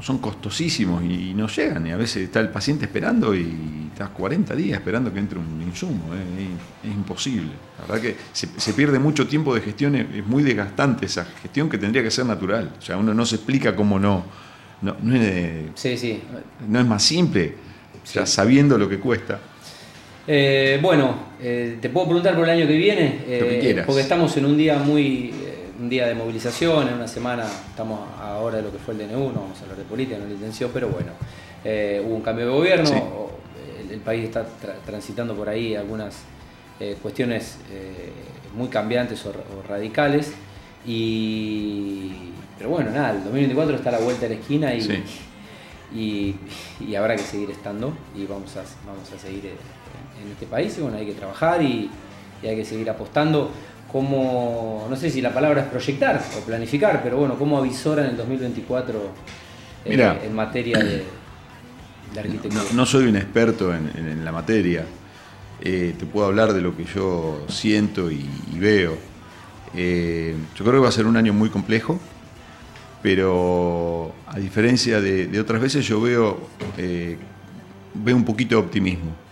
son 0.00 0.18
costosísimos 0.18 1.02
y 1.04 1.32
no 1.34 1.48
llegan. 1.48 1.86
Y 1.86 1.92
a 1.92 1.96
veces 1.96 2.24
está 2.24 2.40
el 2.40 2.48
paciente 2.48 2.86
esperando 2.86 3.34
y 3.34 3.88
estás 3.92 4.10
40 4.10 4.54
días 4.56 4.78
esperando 4.78 5.12
que 5.12 5.20
entre 5.20 5.38
un 5.38 5.62
insumo. 5.62 6.12
¿eh? 6.14 6.48
Es, 6.82 6.90
imposible. 6.90 7.50
La 7.78 7.86
verdad 7.86 8.02
que 8.02 8.16
se, 8.32 8.72
pierde 8.72 8.98
mucho 8.98 9.26
tiempo 9.26 9.54
de 9.54 9.60
gestión, 9.60 9.94
es 9.94 10.26
muy 10.26 10.42
desgastante 10.42 11.06
esa 11.06 11.24
gestión 11.24 11.68
que 11.68 11.78
tendría 11.78 12.02
que 12.02 12.10
ser 12.10 12.26
natural. 12.26 12.72
O 12.78 12.82
sea, 12.82 12.96
uno 12.96 13.14
no 13.14 13.24
se 13.24 13.36
explica 13.36 13.74
cómo 13.74 13.98
no. 13.98 14.24
No, 14.82 14.92
es, 15.14 15.86
no 16.68 16.80
es 16.80 16.86
más 16.86 17.02
simple, 17.02 17.54
sabiendo 18.24 18.76
lo 18.76 18.86
que 18.86 18.98
cuesta. 18.98 19.40
Eh, 20.26 20.78
bueno, 20.82 21.28
eh, 21.40 21.78
te 21.80 21.88
puedo 21.88 22.06
preguntar 22.06 22.34
por 22.34 22.44
el 22.44 22.50
año 22.50 22.66
que 22.66 22.76
viene, 22.76 23.82
porque 23.86 24.02
estamos 24.02 24.36
en 24.36 24.44
un 24.44 24.58
día 24.58 24.78
muy 24.78 25.32
un 25.84 25.90
día 25.90 26.06
de 26.06 26.14
movilización, 26.14 26.88
en 26.88 26.94
una 26.94 27.06
semana 27.06 27.44
estamos 27.68 28.00
ahora 28.18 28.56
de 28.56 28.62
lo 28.62 28.72
que 28.72 28.78
fue 28.78 28.94
el 28.94 29.00
DNU, 29.00 29.32
no 29.32 29.42
vamos 29.42 29.58
a 29.58 29.62
hablar 29.64 29.76
de 29.76 29.84
política, 29.84 30.16
no 30.16 30.24
de 30.24 30.32
intención, 30.32 30.70
pero 30.72 30.88
bueno, 30.88 31.12
eh, 31.62 32.02
hubo 32.02 32.14
un 32.14 32.22
cambio 32.22 32.46
de 32.46 32.52
gobierno, 32.52 33.28
el, 33.90 34.00
país 34.00 34.24
está 34.24 34.46
transitando 34.86 35.34
por 35.34 35.46
ahí 35.46 35.76
algunas 35.76 36.22
eh, 36.80 36.96
cuestiones 37.02 37.58
eh, 37.70 38.12
muy 38.56 38.68
cambiantes 38.68 39.26
o, 39.26 39.32
radicales, 39.68 40.32
y, 40.86 42.12
pero 42.56 42.70
bueno, 42.70 42.90
nada, 42.90 43.10
el 43.10 43.24
2024 43.24 43.76
está 43.76 43.90
a 43.90 43.92
la 43.92 43.98
vuelta 43.98 44.22
de 44.22 44.36
la 44.36 44.40
esquina 44.40 44.74
y, 44.74 46.34
y, 46.80 46.94
habrá 46.94 47.14
que 47.14 47.22
seguir 47.22 47.50
estando 47.50 47.92
y 48.16 48.24
vamos 48.24 48.56
a, 48.56 48.62
vamos 48.86 49.12
a 49.14 49.18
seguir 49.18 49.50
en, 50.22 50.32
este 50.32 50.46
país 50.46 50.78
y 50.78 50.80
bueno, 50.80 50.96
hay 50.96 51.04
que 51.04 51.12
trabajar 51.12 51.60
y, 51.60 51.90
y 52.42 52.46
hay 52.46 52.56
que 52.56 52.64
seguir 52.64 52.88
apostando 52.88 53.50
cómo, 53.90 54.86
no 54.88 54.96
sé 54.96 55.10
si 55.10 55.20
la 55.20 55.32
palabra 55.32 55.62
es 55.62 55.66
proyectar 55.68 56.22
o 56.36 56.40
planificar, 56.44 57.00
pero 57.02 57.16
bueno, 57.16 57.36
cómo 57.38 57.58
avisora 57.58 58.04
en 58.04 58.10
el 58.10 58.16
2024 58.16 59.00
eh, 59.84 60.18
en 60.24 60.34
materia 60.34 60.78
de, 60.78 61.04
arquitectura. 62.18 62.64
No, 62.74 62.86
soy 62.86 63.06
un 63.06 63.16
experto 63.16 63.74
en, 63.74 64.24
la 64.24 64.32
materia, 64.32 64.84
eh, 65.60 65.94
te 65.98 66.06
puedo 66.06 66.26
hablar 66.26 66.52
de 66.52 66.60
lo 66.60 66.76
que 66.76 66.84
yo 66.84 67.44
siento 67.48 68.10
y, 68.10 68.28
veo. 68.54 68.96
Eh, 69.76 70.34
yo 70.54 70.64
creo 70.64 70.78
que 70.78 70.82
va 70.82 70.88
a 70.88 70.92
ser 70.92 71.06
un 71.06 71.16
año 71.16 71.32
muy 71.32 71.50
complejo, 71.50 72.00
pero 73.02 74.12
a 74.26 74.38
diferencia 74.38 75.00
de, 75.00 75.26
de 75.26 75.40
otras 75.40 75.60
veces 75.60 75.86
yo 75.86 76.00
veo, 76.00 76.48
veo 77.94 78.16
un 78.16 78.24
poquito 78.24 78.56
de 78.56 78.62
optimismo. 78.62 79.24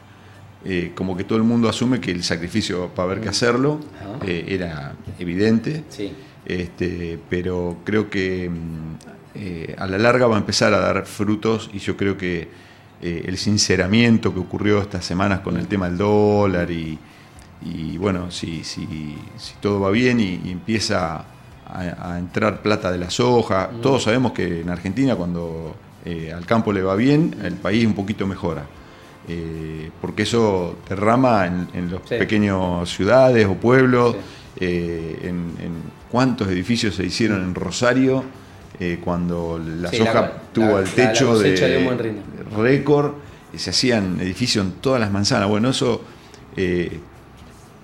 Eh, 0.64 0.92
como 0.94 1.16
que 1.16 1.24
todo 1.24 1.38
el 1.38 1.44
mundo 1.44 1.68
asume 1.68 2.00
que 2.00 2.12
el 2.12 2.22
sacrificio 2.22 2.88
para 2.94 3.10
haber 3.10 3.20
que 3.20 3.28
hacerlo 3.28 3.80
eh, 4.24 4.44
era 4.46 4.94
evidente, 5.18 5.82
este, 6.46 7.18
pero 7.28 7.78
creo 7.84 8.08
que 8.08 8.48
mm, 8.48 8.94
eh, 9.34 9.74
a 9.76 9.88
la 9.88 9.98
larga 9.98 10.28
va 10.28 10.36
a 10.36 10.38
empezar 10.38 10.72
a 10.72 10.78
dar 10.78 11.04
frutos 11.04 11.68
y 11.72 11.78
yo 11.78 11.96
creo 11.96 12.16
que 12.16 12.72
el 13.02 13.36
sinceramiento 13.36 14.32
que 14.32 14.38
ocurrió 14.38 14.80
estas 14.80 15.04
semanas 15.04 15.40
con 15.40 15.56
el 15.56 15.66
tema 15.66 15.88
del 15.88 15.98
dólar 15.98 16.70
y, 16.70 16.96
bueno, 17.98 18.30
si, 18.30 18.62
si, 18.62 18.86
si, 19.36 19.54
todo 19.60 19.80
va 19.80 19.90
bien 19.90 20.20
y, 20.20 20.52
empieza 20.52 21.24
a, 21.66 22.16
entrar 22.16 22.62
plata 22.62 22.92
de 22.92 22.98
la 22.98 23.10
soja, 23.10 23.70
todos 23.82 24.04
sabemos 24.04 24.30
que 24.30 24.60
en 24.60 24.68
Argentina 24.68 25.16
cuando 25.16 25.74
al 26.32 26.46
campo 26.46 26.72
le 26.72 26.80
va 26.80 26.94
bien, 26.94 27.34
el 27.42 27.54
país 27.54 27.84
un 27.84 27.94
poquito 27.94 28.24
mejora. 28.24 28.66
Eh, 29.28 29.90
porque 30.00 30.24
eso 30.24 30.78
derrama 30.88 31.46
en, 31.46 31.68
en 31.74 31.90
los 31.90 32.00
pequeños 32.02 32.92
ciudades 32.92 33.46
o 33.46 33.54
pueblos, 33.54 34.16
eh, 34.58 35.18
en, 35.22 35.92
cuántos 36.10 36.48
edificios 36.48 36.96
se 36.96 37.04
hicieron 37.06 37.42
en 37.42 37.54
Rosario 37.54 38.22
eh, 38.78 39.00
cuando 39.02 39.58
la 39.58 39.90
soja 39.90 40.32
tuvo 40.52 40.78
el 40.78 40.88
techo 40.90 41.38
de, 41.38 42.20
récord, 42.54 43.12
se 43.56 43.70
hacían 43.70 44.20
edificios 44.20 44.66
en 44.66 44.72
todas 44.72 45.00
las 45.00 45.10
manzanas. 45.10 45.48
Bueno, 45.48 45.70
eso 45.70 46.02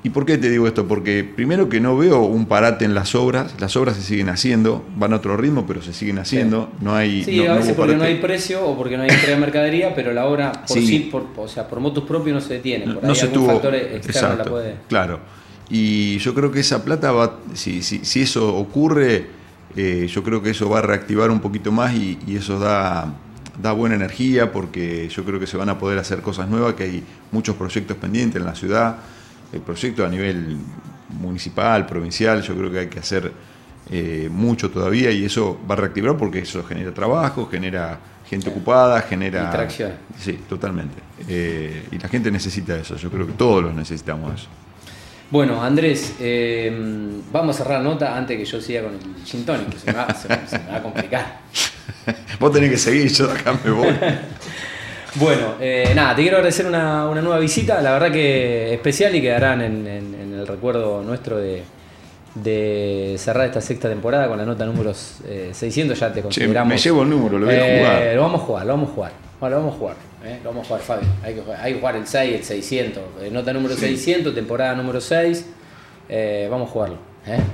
¿Y 0.05 0.11
por 0.11 0.25
qué 0.25 0.39
te 0.39 0.49
digo 0.49 0.69
esto? 0.69 0.87
Porque 0.87 1.25
primero 1.25 1.69
que 1.69 1.81
no 1.81 1.97
veo 1.97 2.23
un 2.23 2.47
parate 2.47 2.85
en 2.85 2.95
las 2.95 3.17
obras, 3.17 3.55
las 3.59 3.77
obras 3.77 3.97
se 3.97 4.03
siguen 4.03 4.29
haciendo, 4.29 4.85
van 4.97 5.13
a 5.13 5.17
otro 5.17 5.37
ritmo, 5.37 5.67
pero 5.67 5.83
se 5.83 5.93
siguen 5.93 6.19
haciendo, 6.21 6.71
no 6.81 6.95
hay... 6.95 7.25
Sí, 7.25 7.45
a 7.45 7.55
veces 7.55 7.75
porque 7.75 7.97
no 7.97 8.05
hay 8.05 8.17
precio 8.17 8.65
o 8.65 8.77
porque 8.77 8.97
no 8.97 9.03
hay 9.03 9.11
entrega 9.11 9.35
de 9.35 9.41
mercadería, 9.41 9.95
pero 9.97 10.13
la 10.13 10.27
obra 10.27 10.53
por 10.53 10.79
sí, 10.79 11.09
por, 11.11 11.27
o 11.37 11.49
sea, 11.49 11.67
por 11.67 11.81
motus 11.81 12.05
propios 12.05 12.35
no 12.35 12.41
se 12.41 12.55
detiene, 12.55 12.95
por 12.95 13.03
no, 13.03 13.11
ahí 13.11 13.17
se 13.17 13.27
tuvo, 13.29 13.49
factor 13.49 13.75
externo 13.75 14.37
la 14.37 14.45
puede... 14.45 14.77
Claro, 14.89 15.19
Y 15.69 16.19
yo 16.19 16.33
creo 16.33 16.53
que 16.53 16.61
esa 16.61 16.85
plata 16.85 17.11
va, 17.11 17.41
si, 17.55 17.83
si, 17.83 18.21
eso 18.23 18.55
ocurre, 18.55 19.27
eh, 19.77 20.07
yo 20.09 20.23
creo 20.23 20.41
que 20.43 20.51
eso 20.51 20.71
va 20.71 20.79
a 20.79 20.83
reactivar 20.83 21.31
un 21.33 21.41
poquito 21.41 21.73
más 21.73 21.93
y, 21.93 22.19
eso 22.29 22.61
da, 22.61 23.13
da 23.61 23.73
buena 23.73 23.97
energía 23.97 24.53
porque 24.53 25.09
yo 25.09 25.25
creo 25.25 25.41
que 25.41 25.49
se 25.49 25.57
van 25.57 25.71
a 25.71 25.79
poder 25.79 25.99
hacer 25.99 26.21
cosas 26.21 26.49
nuevas, 26.49 26.75
que 26.75 26.85
hay 26.85 27.03
muchos 27.33 27.57
proyectos 27.57 27.97
pendientes 27.97 28.41
en 28.41 28.47
la 28.47 28.55
ciudad, 28.55 28.99
el 29.53 29.61
proyecto 29.61 30.05
a 30.05 30.09
nivel 30.09 30.57
municipal, 31.21 31.87
provincial, 31.87 32.43
yo 32.43 32.55
creo 32.57 32.71
que 32.71 32.79
hay 32.81 32.87
que 32.89 32.99
hacer 32.99 33.33
eh, 33.91 34.29
mucho 34.31 34.71
todavía 34.71 35.11
y 35.11 35.25
eso 35.25 35.59
va 35.69 35.75
a 35.75 35.79
reactivar 35.79 36.17
porque 36.17 36.41
eso 36.41 36.63
genera 36.65 36.93
trabajo, 36.93 37.49
genera 37.51 37.99
gente 38.29 38.51
ocupada, 38.51 39.01
genera... 39.03 39.43
Distracción. 39.43 39.93
Sí, 40.19 40.39
totalmente. 40.49 40.97
Eh, 41.27 41.89
y 41.91 41.99
la 41.99 42.09
gente 42.09 42.31
necesita 42.31 42.77
eso, 42.77 42.97
yo 42.97 43.11
creo 43.11 43.27
que 43.27 43.33
todos 43.33 43.63
los 43.63 43.75
necesitamos 43.75 44.35
eso. 44.35 44.49
Bueno, 45.31 45.63
Andrés, 45.63 46.15
eh, 46.21 46.71
vamos 47.31 47.57
a 47.57 47.63
cerrar 47.63 47.83
nota 47.83 48.17
antes 48.17 48.39
que 48.39 48.47
yo 48.47 48.61
siga 48.63 48.83
con 48.83 48.95
el 48.95 49.25
gin 49.25 49.45
tonic, 49.45 49.77
se 49.77 49.93
me, 49.93 49.99
va, 49.99 50.07
a 50.77 50.83
complicar. 50.83 51.41
Vos 52.41 52.51
tenés 52.53 52.71
que 52.71 52.79
seguir, 52.79 53.13
yo 53.13 53.31
acá 53.31 53.55
me 53.63 53.71
voy. 53.71 53.89
bueno, 55.15 55.55
nada, 55.95 56.15
te 56.15 56.23
quiero 56.23 56.37
agradecer 56.39 56.67
una, 56.67 57.05
nueva 57.07 57.39
visita, 57.39 57.81
la 57.81 57.93
verdad 57.93 58.13
que 58.13 58.75
especial 58.75 59.15
y 59.15 59.21
quedarán 59.21 59.61
en 59.63 60.35
el 60.35 60.47
recuerdo 60.47 61.03
nuestro 61.03 61.39
de, 61.39 61.63
de 62.43 63.17
cerrar 63.19 63.47
esta 63.47 63.61
sexta 63.61 63.89
temporada 63.89 64.29
con 64.29 64.39
la 64.39 64.45
nota 64.45 64.65
número 64.65 64.93
600, 64.95 65.97
eh, 65.97 66.01
ya 66.01 66.13
te 66.13 66.23
consideramos. 66.23 66.73
me 66.73 66.79
llevo 66.79 67.03
el 67.03 67.11
número, 67.11 67.39
lo 67.39 67.47
voy 67.47 67.55
a 67.55 67.59
eh, 67.59 67.79
jugar. 67.79 68.15
Lo 68.15 68.23
vamos 68.23 68.41
a 68.41 68.45
jugar, 68.45 68.67
lo 68.67 68.73
vamos 68.73 68.91
a 68.91 68.93
jugar. 68.93 69.13
Bueno, 69.41 69.57
lo 69.57 69.63
vamos 69.63 69.75
a 69.75 69.79
jugar, 69.79 69.97
eh, 70.25 70.41
lo 70.43 70.51
vamos 70.51 70.65
a 70.65 70.69
jugar, 70.69 70.83
Fabio. 70.83 71.09
Hay 71.23 71.35
que 71.35 71.41
jugar, 71.41 71.61
hay 71.61 71.73
que 71.73 71.79
jugar 71.81 71.97
el 71.97 72.07
6, 72.07 72.35
el 72.37 72.45
600. 72.45 73.03
nota 73.33 73.53
número 73.53 73.75
600, 73.75 74.35
temporada 74.35 74.75
número 74.75 75.01
6. 75.01 75.47
vamos 76.51 76.69
a 76.69 76.73
jugarlo. 76.73 77.08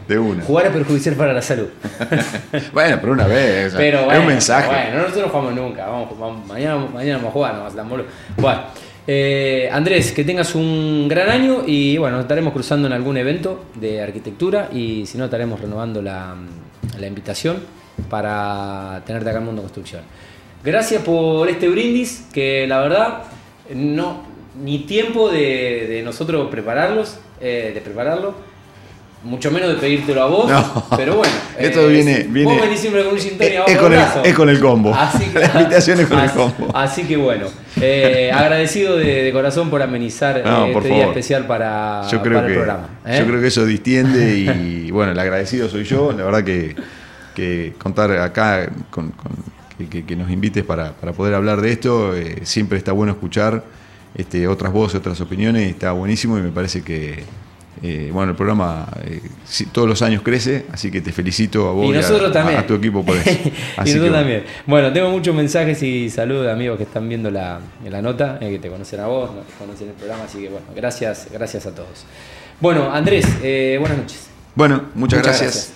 De 0.08 0.18
una. 0.18 0.44
Jugar 0.44 0.66
es 0.66 0.72
perjudicial 0.72 1.14
para 1.16 1.32
la 1.32 1.42
salud. 1.42 1.66
bueno, 2.72 2.98
pero 3.00 3.12
una 3.12 3.26
vez. 3.26 3.74
pero 3.76 4.10
es 4.10 4.18
un 4.18 4.26
mensaje. 4.26 4.68
Bueno, 4.68 4.98
nosotros 4.98 5.24
no 5.24 5.28
jugamos 5.28 5.54
nunca. 5.54 5.86
Vamos, 5.86 6.46
mañana, 6.46 6.76
mañana 6.92 7.16
vamos 7.16 7.30
a 7.30 7.32
jugar, 7.32 7.54
no, 7.54 8.04
Bueno. 8.36 8.62
Eh, 9.06 9.68
Andrés, 9.70 10.12
que 10.12 10.24
tengas 10.24 10.54
un 10.54 11.08
gran 11.08 11.28
año 11.28 11.62
y 11.66 11.98
bueno, 11.98 12.16
nos 12.16 12.24
estaremos 12.24 12.54
cruzando 12.54 12.86
en 12.86 12.94
algún 12.94 13.18
evento 13.18 13.66
de 13.74 14.00
arquitectura 14.00 14.70
y 14.72 15.04
si 15.04 15.18
no, 15.18 15.26
estaremos 15.26 15.60
renovando 15.60 16.00
la, 16.00 16.34
invitación 17.06 17.58
para 18.08 19.02
tenerte 19.04 19.28
acá 19.28 19.40
en 19.40 19.44
Mundo 19.44 19.60
Construcción. 19.60 20.02
Gracias 20.64 21.02
por 21.02 21.50
este 21.50 21.68
brindis, 21.68 22.28
que 22.32 22.66
la 22.66 22.80
verdad, 22.80 23.24
no, 23.74 24.22
ni 24.62 24.80
tiempo 24.80 25.28
de, 25.28 26.00
nosotros 26.02 26.48
prepararlos, 26.50 27.18
eh, 27.42 27.72
de 27.74 27.80
prepararlo 27.82 28.53
mucho 29.24 29.50
menos 29.50 29.70
de 29.70 29.76
pedírtelo 29.76 30.22
a 30.22 30.26
vos, 30.26 30.52
pero 30.96 31.16
bueno. 31.16 31.32
Esto 31.58 31.88
viene, 31.88 32.26
viene. 32.28 32.52
Vos 32.52 32.60
venís 32.60 32.80
siempre 32.80 33.04
con 33.04 33.14
un 33.14 33.18
gin 33.18 33.36
es, 33.40 33.78
con 33.78 33.92
el, 33.92 34.00
es 34.22 34.34
con 34.34 34.48
el 34.48 34.60
combo. 34.60 34.94
Así 34.94 35.24
que, 35.26 35.38
la 35.54 35.62
invitación 35.62 36.00
es 36.00 36.06
con 36.06 36.20
el 36.20 36.30
combo. 36.30 36.70
Así 36.74 37.04
que 37.04 37.16
bueno, 37.16 37.46
eh, 37.80 38.30
agradecido 38.32 38.96
de, 38.96 39.30
corazón 39.32 39.70
por 39.70 39.82
amenizar 39.82 40.38
eh, 40.38 40.72
este 40.76 40.88
día 40.88 41.06
especial 41.06 41.46
para, 41.46 42.06
yo 42.10 42.20
creo 42.22 42.40
el 42.40 42.46
que, 42.46 42.52
programa. 42.54 42.88
¿eh? 43.06 43.16
Yo 43.18 43.26
creo 43.26 43.40
que 43.40 43.46
eso 43.46 43.64
distiende 43.64 44.36
y 44.38 44.90
bueno, 44.90 45.12
el 45.12 45.18
agradecido 45.18 45.68
soy 45.68 45.84
yo. 45.84 46.12
La 46.12 46.24
verdad 46.24 46.44
que, 46.44 46.76
que 47.34 47.72
contar 47.78 48.12
acá 48.12 48.68
con, 48.90 49.12
que, 49.78 50.16
nos 50.16 50.30
invites 50.30 50.64
para, 50.64 50.92
para, 50.92 51.12
poder 51.12 51.34
hablar 51.34 51.62
de 51.62 51.72
esto, 51.72 52.12
siempre 52.42 52.76
está 52.76 52.92
bueno 52.92 53.12
escuchar 53.12 53.64
este, 54.14 54.46
otras 54.46 54.72
voces, 54.72 55.00
otras 55.00 55.20
opiniones, 55.20 55.70
está 55.70 55.92
buenísimo 55.92 56.38
y 56.38 56.42
me 56.42 56.50
parece 56.50 56.82
que 56.82 57.24
eh, 57.82 58.10
bueno, 58.12 58.30
el 58.30 58.36
programa 58.36 58.86
eh, 59.04 59.20
todos 59.72 59.88
los 59.88 60.00
años 60.02 60.22
crece, 60.22 60.66
así 60.72 60.90
que 60.90 61.00
te 61.00 61.12
felicito 61.12 61.68
a 61.68 61.72
vos 61.72 61.94
y, 61.94 61.98
a, 61.98 62.66
tu 62.66 62.74
equipo 62.74 63.04
por 63.04 63.16
eso. 63.24 63.30
y 63.32 63.80
nosotros 63.80 64.12
también. 64.12 64.44
Bueno, 64.66 64.92
tengo 64.92 65.10
muchos 65.10 65.34
mensajes 65.34 65.82
y 65.82 66.08
saludos 66.10 66.46
de 66.46 66.52
amigos 66.52 66.76
que 66.76 66.84
están 66.84 67.08
viendo 67.08 67.30
la, 67.30 67.60
la 67.88 68.02
nota, 68.02 68.38
eh, 68.40 68.50
que 68.50 68.58
te 68.58 68.68
conocen 68.68 69.00
a 69.00 69.06
vos, 69.06 69.30
que 69.30 69.64
conocen 69.64 69.88
el 69.88 69.94
programa, 69.94 70.24
así 70.24 70.38
que 70.38 70.48
bueno, 70.48 70.66
gracias, 70.74 71.28
gracias 71.32 71.66
a 71.66 71.74
todos. 71.74 72.04
Bueno, 72.60 72.90
Andrés, 72.92 73.26
buenas 73.80 73.98
noches. 73.98 74.28
Bueno, 74.54 74.82
muchas, 74.94 75.22
gracias. 75.22 75.72